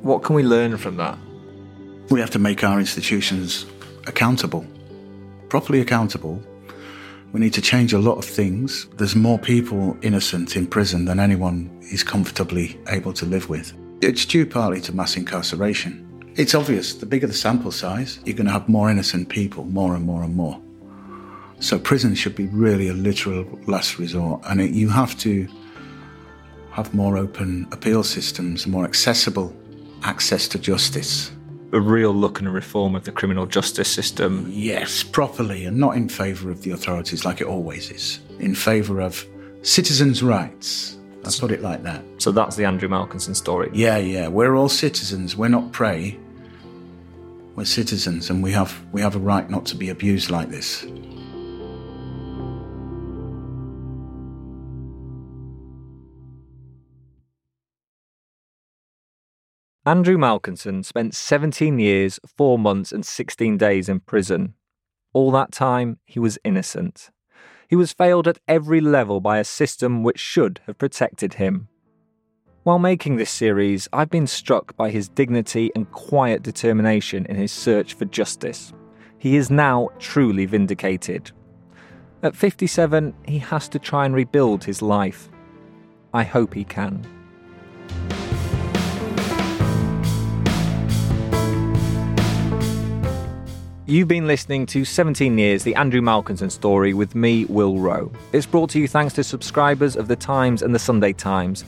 What 0.08 0.24
can 0.24 0.38
we 0.38 0.44
learn 0.44 0.78
from 0.78 0.96
that? 0.96 1.18
We 2.10 2.22
have 2.22 2.30
to 2.30 2.40
make 2.40 2.64
our 2.64 2.80
institutions 2.80 3.66
accountable, 4.06 4.66
properly 5.50 5.82
accountable. 5.82 6.42
We 7.34 7.42
need 7.42 7.54
to 7.56 7.62
change 7.62 7.92
a 7.92 8.00
lot 8.00 8.18
of 8.18 8.24
things. 8.24 8.88
There's 8.96 9.18
more 9.18 9.38
people 9.38 9.98
innocent 10.02 10.56
in 10.56 10.66
prison 10.66 11.04
than 11.04 11.20
anyone 11.20 11.78
is 11.92 12.04
comfortably 12.04 12.80
able 12.88 13.12
to 13.16 13.26
live 13.26 13.50
with. 13.50 13.74
It's 14.00 14.24
due 14.26 14.46
partly 14.46 14.80
to 14.84 14.96
mass 14.96 15.18
incarceration. 15.18 16.32
It's 16.38 16.56
obvious 16.56 16.94
the 16.94 17.06
bigger 17.06 17.28
the 17.28 17.34
sample 17.34 17.74
size, 17.74 18.20
you're 18.24 18.38
going 18.38 18.48
to 18.48 18.54
have 18.54 18.70
more 18.70 18.90
innocent 18.90 19.28
people, 19.28 19.66
more 19.66 19.94
and 19.94 20.06
more 20.06 20.24
and 20.24 20.34
more. 20.34 20.58
So 21.60 21.78
prison 21.78 22.16
should 22.16 22.38
be 22.38 22.48
really 22.48 22.88
a 22.88 22.94
literal 22.94 23.46
last 23.68 24.00
resort, 24.00 24.40
and 24.46 24.62
it, 24.62 24.72
you 24.72 24.88
have 24.88 25.20
to 25.20 25.50
have 26.72 26.94
more 26.94 27.18
open 27.18 27.68
appeal 27.74 28.04
systems, 28.04 28.68
more 28.68 28.86
accessible 28.86 29.54
access 30.04 30.48
to 30.50 30.60
justice. 30.60 31.32
a 31.74 31.82
real 31.82 32.14
look 32.14 32.40
and 32.40 32.48
a 32.48 32.52
reform 32.52 32.96
of 32.96 33.04
the 33.04 33.12
criminal 33.12 33.46
justice 33.46 33.90
system. 33.90 34.46
Yes, 34.50 35.04
properly, 35.04 35.66
and 35.66 35.78
not 35.78 35.98
in 35.98 36.08
favour 36.08 36.50
of 36.50 36.62
the 36.62 36.72
authorities 36.72 37.26
like 37.26 37.42
it 37.42 37.48
always 37.48 37.92
is. 37.92 38.20
In 38.40 38.56
favour 38.56 39.02
of 39.02 39.26
citizens' 39.64 40.24
rights. 40.24 40.98
I'll 41.26 41.32
put 41.34 41.52
it 41.52 41.62
like 41.62 41.84
that. 41.84 42.04
So 42.20 42.32
that's 42.32 42.56
the 42.56 42.64
Andrew 42.64 42.88
Malkinson 42.88 43.36
story. 43.36 43.70
Yeah, 43.74 43.98
yeah. 43.98 44.30
We're 44.30 44.56
all 44.56 44.70
citizens. 44.70 45.36
We're 45.36 45.50
not 45.50 45.74
prey. 45.74 46.18
We're 47.56 47.66
citizens, 47.66 48.30
and 48.30 48.42
we 48.42 48.52
have 48.54 48.82
we 48.94 49.02
have 49.02 49.16
a 49.16 49.20
right 49.20 49.50
not 49.50 49.66
to 49.66 49.76
be 49.76 49.90
abused 49.90 50.30
like 50.32 50.50
this. 50.50 50.86
Andrew 59.88 60.18
Malkinson 60.18 60.84
spent 60.84 61.16
17 61.16 61.80
years, 61.80 62.20
4 62.36 62.60
months, 62.60 62.92
and 62.92 63.06
16 63.06 63.56
days 63.58 63.88
in 63.88 64.02
prison. 64.02 64.54
All 65.14 65.32
that 65.32 65.54
time, 65.54 65.98
he 66.06 66.20
was 66.20 66.38
innocent. 66.44 67.10
He 67.70 67.78
was 67.78 67.94
failed 67.94 68.28
at 68.28 68.38
every 68.50 68.82
level 68.82 69.22
by 69.22 69.38
a 69.38 69.46
system 69.46 70.04
which 70.04 70.20
should 70.20 70.60
have 70.66 70.78
protected 70.78 71.36
him. 71.36 71.70
While 72.64 72.80
making 72.80 73.16
this 73.16 73.30
series, 73.30 73.88
I've 73.94 74.10
been 74.10 74.28
struck 74.28 74.76
by 74.76 74.90
his 74.90 75.08
dignity 75.08 75.72
and 75.74 75.90
quiet 75.94 76.44
determination 76.44 77.26
in 77.28 77.38
his 77.38 77.54
search 77.54 77.94
for 77.94 78.04
justice. 78.04 78.74
He 79.20 79.38
is 79.38 79.50
now 79.50 79.88
truly 80.00 80.46
vindicated. 80.46 81.32
At 82.24 82.36
57, 82.36 83.14
he 83.26 83.40
has 83.40 83.70
to 83.70 83.80
try 83.80 84.06
and 84.06 84.14
rebuild 84.14 84.66
his 84.66 84.82
life. 84.82 85.30
I 86.14 86.24
hope 86.24 86.54
he 86.54 86.66
can. 86.66 87.08
You've 93.90 94.10
been 94.10 94.28
listening 94.28 94.66
to 94.66 94.84
17 94.84 95.38
Years, 95.38 95.64
the 95.64 95.74
Andrew 95.76 96.02
Malkinson 96.02 96.52
story 96.52 96.94
with 96.94 97.16
me, 97.16 97.46
Will 97.46 97.78
Roe. 97.78 98.12
It's 98.34 98.46
brought 98.46 98.70
to 98.72 98.80
you 98.82 98.86
thanks 98.86 99.14
to 99.14 99.24
subscribers 99.24 99.96
of 99.96 100.10
The 100.10 100.16
Times 100.18 100.62
and 100.62 100.76
The 100.76 100.80
Sunday 100.80 101.14
Times. 101.14 101.64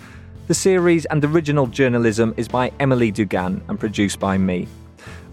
The 0.47 0.53
series 0.53 1.05
and 1.05 1.23
original 1.23 1.65
journalism 1.65 2.33
is 2.35 2.49
by 2.49 2.73
Emily 2.81 3.09
Dugan 3.09 3.61
and 3.69 3.79
produced 3.79 4.19
by 4.19 4.37
me. 4.37 4.67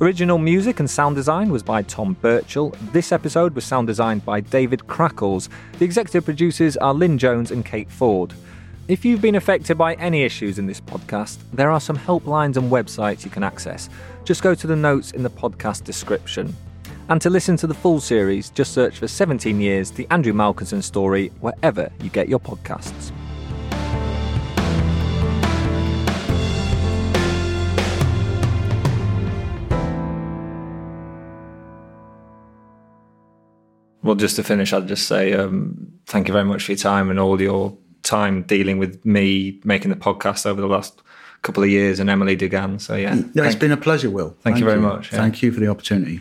Original 0.01 0.39
music 0.39 0.78
and 0.78 0.89
sound 0.89 1.16
design 1.16 1.49
was 1.51 1.64
by 1.64 1.82
Tom 1.82 2.14
Birchall. 2.22 2.76
This 2.93 3.11
episode 3.11 3.57
was 3.57 3.64
sound 3.64 3.89
designed 3.89 4.24
by 4.24 4.39
David 4.39 4.87
Crackles. 4.87 5.49
The 5.80 5.84
executive 5.84 6.24
producers 6.24 6.76
are 6.76 6.95
Lynn 6.95 7.18
Jones 7.18 7.51
and 7.51 7.66
Kate 7.66 7.91
Ford. 7.91 8.32
If 8.87 9.05
you've 9.05 9.20
been 9.20 9.34
affected 9.34 9.76
by 9.76 9.95
any 9.95 10.22
issues 10.22 10.61
in 10.61 10.68
this 10.68 10.80
podcast, 10.80 11.39
there 11.53 11.72
are 11.72 11.80
some 11.80 11.99
helplines 11.99 12.57
and 12.57 12.70
websites 12.70 13.24
you 13.24 13.30
can 13.32 13.43
access. 13.43 13.91
Just 14.24 14.41
go 14.41 14.55
to 14.55 14.68
the 14.68 14.76
notes 14.76 15.11
in 15.11 15.24
the 15.24 15.30
podcast 15.30 15.82
description. 15.82 16.55
And 17.09 17.20
to 17.22 17.30
listen 17.30 17.57
to 17.59 17.68
the 17.68 17.74
full 17.74 18.00
series, 18.00 18.50
just 18.50 18.72
search 18.72 18.98
for 18.98 19.07
17 19.07 19.61
Years 19.61 19.92
The 19.92 20.09
Andrew 20.11 20.32
Malkinson 20.32 20.82
Story 20.82 21.28
wherever 21.40 21.90
you 22.00 22.11
get 22.11 22.28
your 22.28 22.40
podcasts. 22.40 23.12
Well, 34.02 34.16
just 34.16 34.36
to 34.36 34.44
finish, 34.44 34.72
I'd 34.72 34.88
just 34.88 35.07
say 35.09 35.32
um, 35.32 35.92
thank 36.07 36.28
you 36.28 36.32
very 36.32 36.44
much 36.44 36.64
for 36.64 36.72
your 36.72 36.78
time 36.78 37.11
and 37.11 37.18
all 37.18 37.40
your 37.40 37.76
time 38.02 38.42
dealing 38.42 38.78
with 38.78 39.04
me 39.04 39.61
making 39.64 39.90
the 39.90 39.96
podcast 39.96 40.46
over 40.46 40.61
the 40.61 40.68
last 40.68 41.02
couple 41.42 41.62
of 41.62 41.68
years 41.68 42.00
and 42.00 42.11
Emily 42.11 42.36
Dugan. 42.36 42.78
So, 42.78 42.94
yeah. 42.96 43.16
Yeah, 43.34 43.44
it's 43.44 43.54
been 43.54 43.72
a 43.72 43.76
pleasure, 43.76 44.11
Will. 44.11 44.30
Thank, 44.30 44.42
thank 44.42 44.59
you 44.59 44.64
very 44.64 44.80
much. 44.80 45.12
Yeah. 45.12 45.18
Thank 45.18 45.42
you 45.42 45.52
for 45.52 45.61
the 45.61 45.68
opportunity. 45.68 46.20